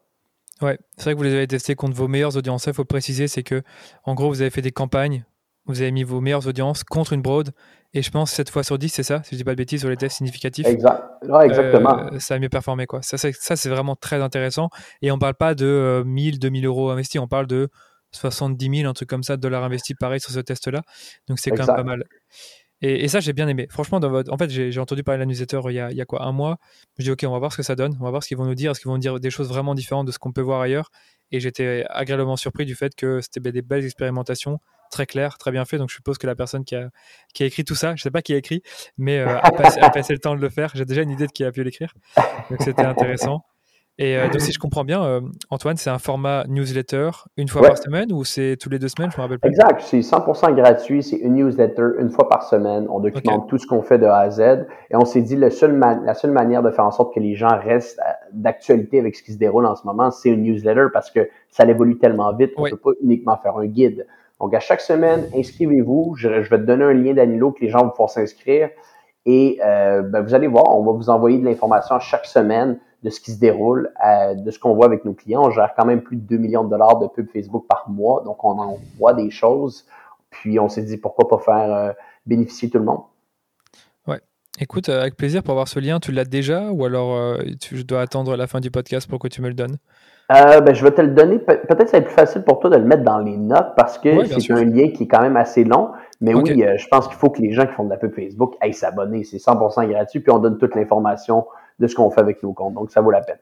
Ouais, 0.61 0.77
c'est 0.95 1.05
vrai 1.05 1.13
que 1.13 1.17
vous 1.17 1.23
les 1.23 1.33
avez 1.33 1.47
testés 1.47 1.73
contre 1.73 1.95
vos 1.95 2.07
meilleures 2.07 2.37
audiences. 2.37 2.67
Il 2.67 2.73
faut 2.73 2.85
préciser, 2.85 3.27
c'est 3.27 3.41
que, 3.41 3.63
en 4.03 4.13
gros, 4.13 4.29
vous 4.29 4.41
avez 4.41 4.51
fait 4.51 4.61
des 4.61 4.71
campagnes, 4.71 5.25
vous 5.65 5.82
avez 5.82 5.91
mis 5.91 6.04
vos 6.04 6.21
meilleures 6.21 6.47
audiences 6.47 6.84
contre 6.84 7.13
une 7.13 7.21
broad, 7.21 7.52
et 7.93 8.02
je 8.02 8.10
pense 8.10 8.32
7 8.32 8.50
fois 8.50 8.63
sur 8.63 8.78
10, 8.78 8.89
c'est 8.89 9.04
ça, 9.04 9.21
si 9.24 9.32
je 9.32 9.38
dis 9.38 9.43
pas 9.43 9.52
de 9.52 9.58
bêtises, 9.58 9.82
sur 9.82 9.89
les 9.89 9.97
tests 9.97 10.17
significatifs. 10.17 10.65
Exact. 10.65 11.04
exactement. 11.43 12.08
Euh, 12.13 12.19
ça 12.19 12.36
a 12.36 12.39
mieux 12.39 12.50
performé, 12.50 12.86
quoi. 12.86 13.02
Ça, 13.02 13.17
c'est 13.17 13.69
vraiment 13.69 13.95
très 13.95 14.21
intéressant. 14.21 14.69
Et 15.02 15.12
on 15.12 15.19
parle 15.19 15.36
pas 15.36 15.56
de 15.56 16.04
1000, 16.06 16.36
euh, 16.36 16.38
2000 16.38 16.65
euros 16.65 16.89
investis, 16.89 17.19
on 17.19 17.28
parle 17.28 17.47
de 17.47 17.69
70 18.13 18.78
000, 18.80 18.89
un 18.89 18.93
truc 18.93 19.10
comme 19.10 19.24
ça, 19.24 19.36
de 19.36 19.41
dollars 19.41 19.63
investis 19.63 19.95
pareil 20.00 20.19
sur 20.19 20.32
ce 20.32 20.39
test-là. 20.39 20.82
Donc 21.28 21.39
c'est 21.39 21.52
quand 21.52 21.67
même 21.67 21.76
pas 21.76 21.84
mal. 21.84 22.06
Et, 22.84 23.08
ça, 23.10 23.19
j'ai 23.19 23.34
bien 23.34 23.47
aimé. 23.47 23.67
Franchement, 23.69 24.00
dans 24.00 24.10
votre... 24.10 24.34
en 24.34 24.38
fait, 24.38 24.50
j'ai 24.50 24.80
entendu 24.80 25.04
parler 25.04 25.19
de 25.19 25.21
la 25.21 25.26
newsletter 25.28 25.62
il 25.65 25.74
y, 25.74 25.80
a, 25.80 25.91
il 25.91 25.97
y 25.97 26.02
a 26.02 26.06
quoi, 26.06 26.24
un 26.24 26.32
mois. 26.32 26.58
Je 26.97 27.04
dis, 27.04 27.12
OK, 27.12 27.24
on 27.28 27.32
va 27.32 27.38
voir 27.38 27.52
ce 27.52 27.58
que 27.58 27.63
ça 27.63 27.76
donne. 27.76 27.95
On 28.00 28.06
va 28.06 28.10
voir 28.10 28.24
ce 28.24 28.28
qu'ils 28.28 28.38
vont 28.38 28.45
nous 28.45 28.56
dire. 28.56 28.71
Est-ce 28.71 28.80
qu'ils 28.80 28.89
vont 28.89 28.95
nous 28.95 29.02
dire 29.02 29.19
des 29.19 29.30
choses 29.30 29.50
vraiment 29.50 29.76
différentes 29.76 30.08
de 30.08 30.12
ce 30.12 30.17
qu'on 30.17 30.32
peut 30.32 30.41
voir 30.41 30.62
ailleurs 30.62 30.89
Et 31.32 31.39
j'étais 31.39 31.86
agréablement 31.89 32.38
surpris 32.38 32.65
du 32.65 32.74
fait 32.74 32.95
que 32.95 33.21
c'était 33.21 33.52
des 33.52 33.62
belles 33.62 33.86
expérimentations, 33.86 34.58
très 34.91 35.08
claires, 35.08 35.38
très 35.38 35.51
bien 35.51 35.65
fait. 35.65 35.77
Donc 35.77 35.89
je 35.89 35.95
suppose 35.95 36.17
que 36.17 36.27
la 36.27 36.36
personne 36.36 36.63
qui 36.63 36.75
a, 36.75 36.89
qui 37.34 37.43
a 37.43 37.45
écrit 37.47 37.63
tout 37.63 37.75
ça, 37.75 37.95
je 37.95 38.04
sais 38.04 38.12
pas 38.12 38.21
qui 38.21 38.34
a 38.34 38.38
écrit, 38.38 38.62
mais 38.97 39.19
euh, 39.19 39.39
a, 39.39 39.51
passé, 39.51 39.80
a, 39.80 39.89
passé, 39.89 40.13
le 40.13 40.19
temps 40.19 40.36
de 40.36 40.41
le 40.41 40.49
faire. 40.49 40.71
J'ai 40.75 40.86
déjà 40.86 41.01
une 41.01 41.12
idée 41.12 41.25
de 41.25 41.32
qui 41.32 41.43
a 41.43 41.51
pu 41.51 41.63
l'écrire. 41.63 41.93
Donc 42.49 42.62
c'était 42.62 42.86
intéressant. 42.86 43.43
Et 43.97 44.17
euh, 44.17 44.30
donc, 44.30 44.41
si 44.41 44.51
je 44.51 44.58
comprends 44.58 44.84
bien, 44.84 45.04
euh, 45.04 45.21
Antoine, 45.51 45.77
c'est 45.77 45.91
un 45.91 45.99
format 45.99 46.45
newsletter 46.47 47.12
une 47.38 47.47
fois 47.47 47.62
par 47.62 47.77
semaine 47.77 48.12
ou 48.12 48.23
c'est 48.23 48.58
tous 48.60 48.69
les 48.69 48.80
deux 48.80 48.88
semaines? 48.88 49.12
Je 49.12 49.17
me 49.17 49.21
rappelle 49.21 49.38
plus. 49.38 49.49
Exact, 49.49 49.80
c'est 49.82 49.99
100% 49.99 50.56
gratuit. 50.56 51.04
C'est 51.04 51.17
une 51.17 51.36
newsletter 51.36 51.99
une 51.99 52.10
fois 52.10 52.27
par 52.27 52.41
semaine. 52.41 52.88
On 52.89 52.99
documente 52.99 53.47
tout 53.47 53.60
ce 53.60 53.67
qu'on 53.67 53.84
fait 53.84 53.99
de 53.99 54.06
A 54.06 54.17
à 54.17 54.30
Z. 54.32 54.65
Et 54.89 54.95
on 54.95 55.06
s'est 55.06 55.21
dit, 55.21 55.36
le 55.36 55.51
seul 55.51 55.77
la 55.77 56.13
seule 56.15 56.32
manière 56.32 56.63
de 56.63 56.71
faire 56.71 56.86
en 56.86 56.91
sorte 56.91 57.13
que 57.13 57.19
les 57.19 57.36
gens 57.36 57.60
restent 57.60 57.99
euh, 57.99 58.12
d'actualité 58.34 58.97
avec 58.97 59.15
ce 59.15 59.21
qui 59.21 59.34
se 59.34 59.38
déroule 59.38 59.67
en 59.67 59.75
ce 59.75 59.86
moment, 59.86 60.10
c'est 60.10 60.30
une 60.30 60.41
newsletter 60.41 60.88
parce 60.91 61.12
que 61.12 61.30
ça 61.49 61.65
évolue 61.65 61.99
tellement 61.99 62.34
vite 62.34 62.56
qu'on 62.56 62.65
ne 62.65 62.71
peut 62.71 62.77
pas 62.77 62.91
uniquement 63.04 63.38
faire 63.38 63.58
un 63.58 63.67
guide. 63.67 64.08
Donc, 64.41 64.54
à 64.54 64.60
chaque 64.60 64.82
semaine, 64.82 65.30
inscrivez-vous. 65.34 66.15
Je, 66.17 66.27
vais 66.27 66.58
te 66.58 66.63
donner 66.63 66.84
un 66.84 66.93
lien 66.93 67.13
d'Anilo 67.13 67.51
que 67.51 67.62
les 67.62 67.69
gens 67.69 67.84
vont 67.84 67.89
pouvoir 67.91 68.10
s'inscrire. 68.10 68.69
Et 69.25 69.60
ben, 69.62 70.21
vous 70.21 70.34
allez 70.34 70.47
voir, 70.47 70.65
on 70.75 70.84
va 70.84 70.91
vous 70.93 71.10
envoyer 71.10 71.38
de 71.38 71.45
l'information 71.45 71.99
chaque 71.99 72.25
semaine 72.25 72.80
de 73.04 73.10
ce 73.10 73.19
qui 73.19 73.32
se 73.32 73.39
déroule, 73.39 73.91
euh, 74.06 74.36
de 74.36 74.51
ce 74.51 74.60
qu'on 74.60 74.75
voit 74.75 74.86
avec 74.86 75.06
nos 75.06 75.13
clients. 75.13 75.43
On 75.45 75.51
gère 75.51 75.73
quand 75.75 75.86
même 75.86 76.01
plus 76.01 76.17
de 76.17 76.21
2 76.21 76.38
millions 76.38 76.63
de 76.63 76.69
dollars 76.69 76.99
de 76.99 77.08
pub 77.08 77.27
Facebook 77.32 77.65
par 77.67 77.89
mois, 77.89 78.21
donc 78.23 78.43
on 78.43 78.60
en 78.60 78.77
voit 78.97 79.13
des 79.13 79.30
choses. 79.30 79.86
Puis 80.30 80.60
on 80.60 80.69
s'est 80.69 80.84
dit 80.84 80.97
pourquoi 80.97 81.27
pas 81.27 81.39
faire 81.39 81.73
euh, 81.73 81.91
bénéficier 82.25 82.69
tout 82.69 82.80
le 82.80 82.86
monde. 82.86 83.01
Écoute, 84.60 84.89
euh, 84.89 84.99
avec 84.99 85.15
plaisir 85.15 85.43
pour 85.43 85.54
avoir 85.54 85.69
ce 85.69 85.80
lien, 85.80 86.01
tu 86.01 86.12
l'as 86.12 86.25
déjà? 86.25 86.71
Ou 86.71 86.84
alors 86.84 87.39
je 87.39 87.82
dois 87.84 88.01
attendre 88.01 88.36
la 88.36 88.47
fin 88.47 88.60
du 88.60 88.69
podcast 88.69 89.10
pour 89.10 89.17
que 89.17 89.30
tu 89.30 89.41
me 89.41 89.47
le 89.47 89.54
donnes? 89.54 89.77
Ben, 90.61 90.73
je 90.73 90.83
vais 90.83 90.91
te 90.91 91.01
le 91.01 91.09
donner. 91.09 91.39
peut-être 91.39 91.83
que 91.83 91.89
c'est 91.89 92.01
plus 92.01 92.13
facile 92.13 92.43
pour 92.43 92.59
toi 92.59 92.69
de 92.69 92.77
le 92.77 92.85
mettre 92.85 93.03
dans 93.03 93.19
les 93.19 93.37
notes 93.37 93.73
parce 93.75 93.97
que 93.97 94.25
c'est 94.25 94.51
un 94.51 94.63
lien 94.63 94.89
qui 94.89 95.03
est 95.03 95.07
quand 95.07 95.21
même 95.21 95.37
assez 95.37 95.63
long. 95.63 95.89
Mais 96.19 96.33
oui, 96.33 96.63
je 96.77 96.87
pense 96.87 97.07
qu'il 97.07 97.17
faut 97.17 97.29
que 97.29 97.41
les 97.41 97.53
gens 97.53 97.65
qui 97.65 97.73
font 97.73 97.83
de 97.83 97.89
la 97.89 97.97
pub 97.97 98.13
Facebook 98.13 98.55
aillent 98.61 98.73
s'abonner. 98.73 99.23
C'est 99.23 99.37
100% 99.37 99.87
gratuit. 99.89 100.19
Puis 100.19 100.31
on 100.31 100.39
donne 100.39 100.57
toute 100.57 100.75
l'information 100.75 101.45
de 101.79 101.87
ce 101.87 101.95
qu'on 101.95 102.09
fait 102.11 102.21
avec 102.21 102.43
nos 102.43 102.53
comptes. 102.53 102.75
Donc, 102.75 102.91
ça 102.91 103.01
vaut 103.01 103.11
la 103.11 103.21
peine. 103.21 103.39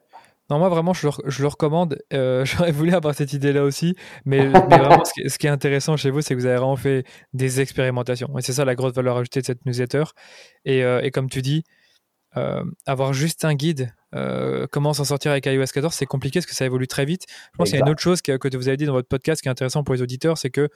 Non, 0.49 0.57
moi 0.57 0.69
vraiment, 0.69 0.93
je 0.93 1.07
le, 1.07 1.47
recommande. 1.47 1.99
Euh, 2.11 2.43
j'aurais 2.45 2.71
voulu 2.71 2.93
avoir 2.93 3.13
cette 3.13 3.33
idée-là 3.33 3.63
aussi, 3.63 3.95
mais, 4.25 4.47
vraiment, 4.47 5.03
ce 5.05 5.37
qui, 5.37 5.45
est, 5.45 5.49
intéressant 5.49 5.95
chez 5.95 6.09
vous, 6.09 6.21
c'est 6.21 6.33
que 6.33 6.39
vous 6.39 6.47
avez 6.47 6.57
vraiment 6.57 6.75
fait 6.75 7.05
des 7.33 7.61
expérimentations. 7.61 8.29
Et 8.37 8.41
c'est 8.41 8.53
ça 8.53 8.65
la 8.65 8.73
grosse 8.73 8.93
valeur 8.93 9.17
ajoutée 9.17 9.41
de 9.41 9.45
cette 9.45 9.65
newsletter. 9.65 10.05
Et, 10.65 10.83
euh, 10.83 11.01
et 11.03 11.11
comme 11.11 11.29
tu 11.29 11.43
dis, 11.43 11.63
euh, 11.67 11.78
avoir 12.85 13.13
juste 13.13 13.45
un 13.45 13.53
guide, 13.53 13.93
comment 14.71 14.93
s'en 14.93 15.03
sortir 15.03 15.31
avec 15.31 15.45
iOS 15.45 15.65
14, 15.73 15.93
c'est 15.93 16.05
compliqué 16.05 16.39
parce 16.39 16.45
que 16.45 16.55
ça 16.55 16.65
évolue 16.65 16.87
très 16.87 17.05
vite. 17.05 17.25
Je 17.53 17.57
pense 17.57 17.69
qu'il 17.69 17.79
y 17.79 17.81
a 17.81 17.85
une 17.85 17.91
autre 17.91 18.01
chose 18.01 18.21
que, 18.21 18.37
que, 18.37 18.55
vous 18.55 18.67
avez 18.67 18.77
dit 18.77 18.85
dans 18.85 18.93
votre 18.93 19.07
podcast 19.07 19.41
qui 19.41 19.47
est 19.47 19.51
intéressant 19.51 19.83
pour 19.83 19.95
les 19.95 20.01
auditeurs, 20.01 20.37
c'est 20.37 20.49
que 20.49 20.69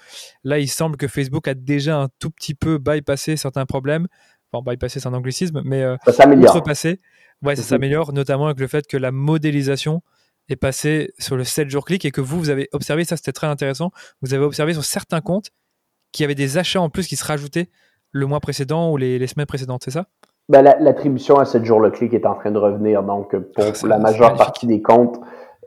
là, 0.44 0.60
il 0.60 0.68
semble 0.68 0.98
que 0.98 1.08
Facebook 1.08 1.48
a 1.48 1.54
déjà 1.54 1.98
un 1.98 2.10
tout 2.20 2.32
petit 2.32 2.56
peu 2.56 2.78
bypassé 2.78 3.38
certains 3.38 3.66
problèmes. 3.66 4.08
Enfin, 4.52 4.64
bypassé, 4.70 5.00
c'est 5.00 5.08
un 5.08 5.14
anglicisme, 5.14 5.62
mais 5.64 5.86
outrepassé. 6.08 7.00
Ouais, 7.44 7.56
ça 7.56 7.62
mhm. 7.62 7.68
s'améliore, 7.68 8.14
notamment 8.14 8.46
avec 8.48 8.60
le 8.60 8.68
fait 8.68 8.88
que 8.88 8.98
la 8.98 9.12
modélisation 9.12 10.02
est 10.50 10.56
passée 10.56 11.14
sur 11.20 11.36
le 11.36 11.44
7 11.44 11.70
jours 11.70 11.86
clic 11.86 12.06
et 12.06 12.12
que 12.12 12.22
vous, 12.22 12.40
vous 12.40 12.50
avez 12.50 12.70
observé, 12.72 13.06
ça 13.06 13.18
c'était 13.18 13.32
très 13.32 13.48
intéressant, 13.48 13.92
vous 14.22 14.34
avez 14.34 14.44
observé 14.44 14.74
sur 14.74 14.84
certains 14.84 15.22
comptes 15.22 15.52
qu'il 16.12 16.24
y 16.24 16.26
avait 16.26 16.36
des 16.36 16.58
achats 16.58 16.82
en 16.82 16.90
plus 16.90 17.08
qui 17.08 17.16
se 17.16 17.24
rajoutaient 17.24 17.70
le 18.12 18.26
mois 18.28 18.40
précédent 18.40 18.92
ou 18.92 18.98
les, 18.98 19.26
semaines 19.28 19.46
précédentes, 19.46 19.84
c'est 19.84 19.92
ça? 19.92 20.08
Ben, 20.50 20.62
L'attribution 20.62 21.38
à 21.38 21.46
7 21.46 21.64
jours 21.64 21.80
le 21.80 21.92
clic 21.92 22.14
est 22.14 22.26
en 22.26 22.36
train 22.36 22.52
de 22.52 22.60
revenir. 22.60 23.04
Donc, 23.04 23.36
pour 23.36 23.66
ah, 23.66 23.88
la 23.88 23.98
majeure 23.98 24.36
partie 24.36 24.68
des 24.68 24.82
comptes, 24.82 25.20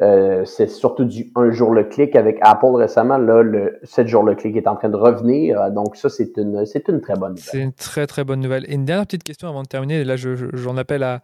euh, 0.03 0.45
c'est 0.45 0.69
surtout 0.69 1.05
du 1.05 1.33
un 1.37 1.51
jour 1.51 1.73
le 1.73 1.85
clic 1.85 2.17
avec 2.17 2.37
Apple 2.43 2.75
récemment. 2.75 3.17
Là, 3.17 3.43
le 3.43 3.79
7 3.85 4.07
jours 4.07 4.23
le 4.23 4.35
clic 4.35 4.55
est 4.57 4.67
en 4.67 4.77
train 4.77 4.91
de 4.91 4.97
revenir. 4.97 5.59
Euh, 5.59 5.71
donc, 5.71 5.97
ça, 5.97 6.11
c'est 6.11 6.37
une, 6.37 6.67
c'est 6.67 6.89
une 6.89 7.01
très 7.01 7.15
bonne 7.15 7.31
nouvelle. 7.31 7.45
C'est 7.45 7.61
une 7.61 7.73
très, 7.73 8.07
très 8.07 8.23
bonne 8.25 8.41
nouvelle. 8.41 8.67
Et 8.69 8.75
une 8.75 8.85
dernière 8.85 9.07
petite 9.07 9.23
question 9.23 9.49
avant 9.49 9.63
de 9.63 9.69
terminer. 9.69 10.05
là, 10.05 10.17
j'en 10.17 10.77
appelle 10.77 11.03
à, 11.03 11.21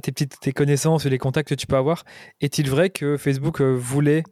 tes 0.00 0.12
petites 0.12 0.38
tes 0.38 0.52
connaissances 0.52 1.04
et 1.06 1.10
les 1.10 1.18
contacts 1.18 1.48
que 1.48 1.54
tu 1.54 1.66
peux 1.66 1.76
avoir. 1.76 2.04
Est-il 2.40 2.70
vrai 2.70 2.90
que 2.90 3.16
Facebook 3.16 3.60
euh, 3.60 3.74
voulait 3.76 4.22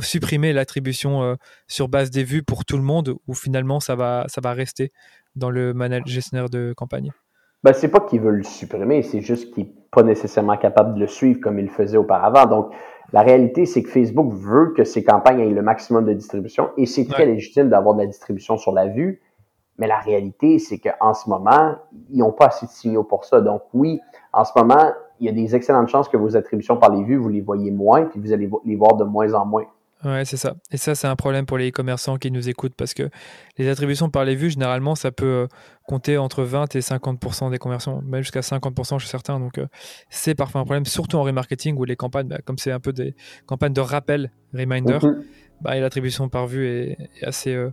supprimer 0.00 0.52
l'attribution 0.52 1.36
sur 1.66 1.88
base 1.88 2.10
des 2.10 2.22
vues 2.22 2.44
pour 2.44 2.64
tout 2.64 2.76
le 2.76 2.84
monde 2.84 3.16
ou 3.26 3.34
finalement 3.34 3.80
ça 3.80 3.96
va, 3.96 4.26
ça 4.28 4.40
va 4.40 4.52
rester 4.52 4.92
dans 5.34 5.50
le 5.50 5.74
gestionnaire 6.06 6.48
de 6.48 6.72
campagne? 6.76 7.10
Ben, 7.62 7.74
c'est 7.74 7.88
pas 7.88 8.00
qu'ils 8.00 8.20
veulent 8.20 8.38
le 8.38 8.42
supprimer, 8.42 9.02
c'est 9.02 9.20
juste 9.20 9.52
qu'ils 9.52 9.66
sont 9.66 9.72
pas 9.90 10.02
nécessairement 10.02 10.56
capables 10.56 10.94
de 10.94 11.00
le 11.00 11.06
suivre 11.06 11.40
comme 11.40 11.58
ils 11.58 11.66
le 11.66 11.70
faisaient 11.70 11.98
auparavant. 11.98 12.46
Donc, 12.46 12.72
la 13.12 13.22
réalité, 13.22 13.66
c'est 13.66 13.82
que 13.82 13.90
Facebook 13.90 14.32
veut 14.32 14.72
que 14.74 14.84
ses 14.84 15.04
campagnes 15.04 15.40
aient 15.40 15.50
le 15.50 15.62
maximum 15.62 16.06
de 16.06 16.12
distribution 16.12 16.70
et 16.76 16.86
c'est 16.86 17.06
très 17.06 17.26
légitime 17.26 17.68
d'avoir 17.68 17.94
de 17.94 18.00
la 18.00 18.06
distribution 18.06 18.56
sur 18.56 18.72
la 18.72 18.86
vue. 18.86 19.20
Mais 19.78 19.86
la 19.86 19.98
réalité, 19.98 20.58
c'est 20.58 20.78
qu'en 20.78 21.12
ce 21.12 21.28
moment, 21.28 21.74
ils 22.10 22.18
n'ont 22.18 22.32
pas 22.32 22.46
assez 22.46 22.66
de 22.66 22.70
signaux 22.70 23.02
pour 23.02 23.24
ça. 23.24 23.40
Donc 23.40 23.62
oui, 23.74 24.00
en 24.32 24.44
ce 24.44 24.52
moment, 24.56 24.92
il 25.18 25.26
y 25.26 25.28
a 25.28 25.32
des 25.32 25.54
excellentes 25.56 25.88
chances 25.88 26.08
que 26.08 26.16
vos 26.16 26.36
attributions 26.36 26.76
par 26.76 26.94
les 26.94 27.02
vues, 27.02 27.16
vous 27.16 27.28
les 27.28 27.40
voyez 27.40 27.70
moins, 27.70 28.04
puis 28.04 28.20
vous 28.20 28.32
allez 28.32 28.48
les 28.64 28.76
voir 28.76 28.96
de 28.96 29.04
moins 29.04 29.34
en 29.34 29.44
moins. 29.44 29.64
Ouais, 30.04 30.24
c'est 30.24 30.38
ça. 30.38 30.54
Et 30.70 30.78
ça, 30.78 30.94
c'est 30.94 31.06
un 31.06 31.16
problème 31.16 31.44
pour 31.44 31.58
les 31.58 31.68
e-commerçants 31.68 32.16
qui 32.16 32.30
nous 32.30 32.48
écoutent 32.48 32.74
parce 32.74 32.94
que 32.94 33.10
les 33.58 33.68
attributions 33.68 34.08
par 34.08 34.24
les 34.24 34.34
vues, 34.34 34.50
généralement, 34.50 34.94
ça 34.94 35.12
peut 35.12 35.26
euh, 35.26 35.46
compter 35.86 36.16
entre 36.16 36.42
20 36.42 36.74
et 36.74 36.80
50% 36.80 37.50
des 37.50 37.58
conversions, 37.58 38.00
même 38.02 38.22
jusqu'à 38.22 38.40
50% 38.40 38.98
chez 38.98 39.08
certains. 39.08 39.38
Donc, 39.38 39.58
euh, 39.58 39.66
c'est 40.08 40.34
parfois 40.34 40.62
un 40.62 40.64
problème, 40.64 40.86
surtout 40.86 41.18
en 41.18 41.22
remarketing 41.22 41.76
où 41.76 41.84
les 41.84 41.96
campagnes, 41.96 42.28
bah, 42.28 42.38
comme 42.44 42.56
c'est 42.56 42.72
un 42.72 42.80
peu 42.80 42.94
des 42.94 43.14
campagnes 43.44 43.74
de 43.74 43.80
rappel, 43.82 44.32
reminder, 44.54 44.98
mhm. 45.02 45.22
bah, 45.60 45.78
l'attribution 45.78 46.30
par 46.30 46.46
vue 46.46 46.66
est, 46.66 46.96
assez, 47.22 47.54
euh, 47.54 47.70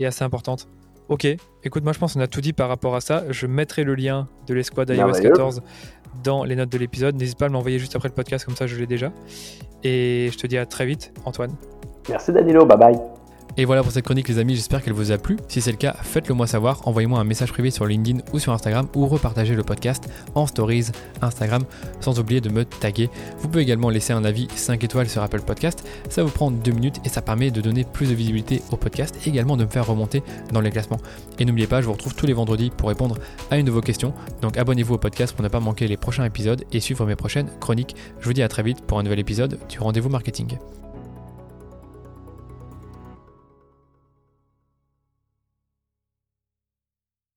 est 0.00 0.04
assez 0.04 0.24
importante. 0.24 0.68
Ok, 1.08 1.26
écoute, 1.64 1.84
moi 1.84 1.94
je 1.94 1.98
pense 1.98 2.12
qu'on 2.12 2.20
a 2.20 2.26
tout 2.26 2.42
dit 2.42 2.52
par 2.52 2.68
rapport 2.68 2.94
à 2.94 3.00
ça. 3.00 3.24
Je 3.30 3.46
mettrai 3.46 3.82
le 3.82 3.94
lien 3.94 4.28
de 4.46 4.52
l'escouade 4.52 4.90
iOS 4.90 5.22
14 5.22 5.62
dans 6.22 6.44
les 6.44 6.54
notes 6.54 6.70
de 6.70 6.76
l'épisode. 6.76 7.14
N'hésite 7.16 7.38
pas 7.38 7.46
à 7.46 7.48
m'envoyer 7.48 7.78
juste 7.78 7.96
après 7.96 8.08
le 8.08 8.14
podcast, 8.14 8.44
comme 8.44 8.56
ça 8.56 8.66
je 8.66 8.76
l'ai 8.76 8.86
déjà. 8.86 9.10
Et 9.84 10.28
je 10.32 10.36
te 10.38 10.46
dis 10.46 10.58
à 10.58 10.66
très 10.66 10.86
vite, 10.86 11.12
Antoine. 11.24 11.54
Merci 12.08 12.32
Danilo, 12.32 12.64
bye 12.64 12.78
bye. 12.78 13.17
Et 13.60 13.64
voilà 13.64 13.82
pour 13.82 13.90
cette 13.90 14.04
chronique 14.04 14.28
les 14.28 14.38
amis, 14.38 14.54
j'espère 14.54 14.84
qu'elle 14.84 14.92
vous 14.92 15.10
a 15.10 15.18
plu. 15.18 15.36
Si 15.48 15.60
c'est 15.60 15.72
le 15.72 15.76
cas, 15.76 15.96
faites-le 16.00 16.32
moi 16.32 16.46
savoir, 16.46 16.86
envoyez-moi 16.86 17.18
un 17.18 17.24
message 17.24 17.50
privé 17.50 17.72
sur 17.72 17.86
LinkedIn 17.86 18.20
ou 18.32 18.38
sur 18.38 18.52
Instagram 18.52 18.86
ou 18.94 19.08
repartagez 19.08 19.56
le 19.56 19.64
podcast 19.64 20.08
en 20.36 20.46
stories 20.46 20.92
Instagram 21.22 21.64
sans 21.98 22.20
oublier 22.20 22.40
de 22.40 22.50
me 22.50 22.64
taguer. 22.64 23.10
Vous 23.40 23.48
pouvez 23.48 23.62
également 23.62 23.90
laisser 23.90 24.12
un 24.12 24.24
avis 24.24 24.46
5 24.54 24.84
étoiles 24.84 25.08
sur 25.08 25.22
Apple 25.22 25.40
Podcast, 25.40 25.84
ça 26.08 26.22
vous 26.22 26.30
prend 26.30 26.52
2 26.52 26.70
minutes 26.70 27.00
et 27.04 27.08
ça 27.08 27.20
permet 27.20 27.50
de 27.50 27.60
donner 27.60 27.82
plus 27.82 28.10
de 28.10 28.14
visibilité 28.14 28.62
au 28.70 28.76
podcast 28.76 29.18
et 29.26 29.28
également 29.28 29.56
de 29.56 29.64
me 29.64 29.70
faire 29.70 29.88
remonter 29.88 30.22
dans 30.52 30.60
les 30.60 30.70
classements. 30.70 31.00
Et 31.40 31.44
n'oubliez 31.44 31.66
pas, 31.66 31.80
je 31.80 31.86
vous 31.86 31.94
retrouve 31.94 32.14
tous 32.14 32.26
les 32.26 32.34
vendredis 32.34 32.70
pour 32.70 32.88
répondre 32.88 33.16
à 33.50 33.58
une 33.58 33.66
de 33.66 33.72
vos 33.72 33.80
questions. 33.80 34.14
Donc 34.40 34.56
abonnez-vous 34.56 34.94
au 34.94 34.98
podcast 34.98 35.34
pour 35.34 35.42
ne 35.42 35.48
pas 35.48 35.58
manquer 35.58 35.88
les 35.88 35.96
prochains 35.96 36.24
épisodes 36.24 36.62
et 36.70 36.78
suivre 36.78 37.04
mes 37.06 37.16
prochaines 37.16 37.48
chroniques. 37.58 37.96
Je 38.20 38.26
vous 38.26 38.34
dis 38.34 38.42
à 38.42 38.48
très 38.48 38.62
vite 38.62 38.82
pour 38.82 39.00
un 39.00 39.02
nouvel 39.02 39.18
épisode 39.18 39.58
du 39.68 39.80
rendez-vous 39.80 40.10
marketing. 40.10 40.58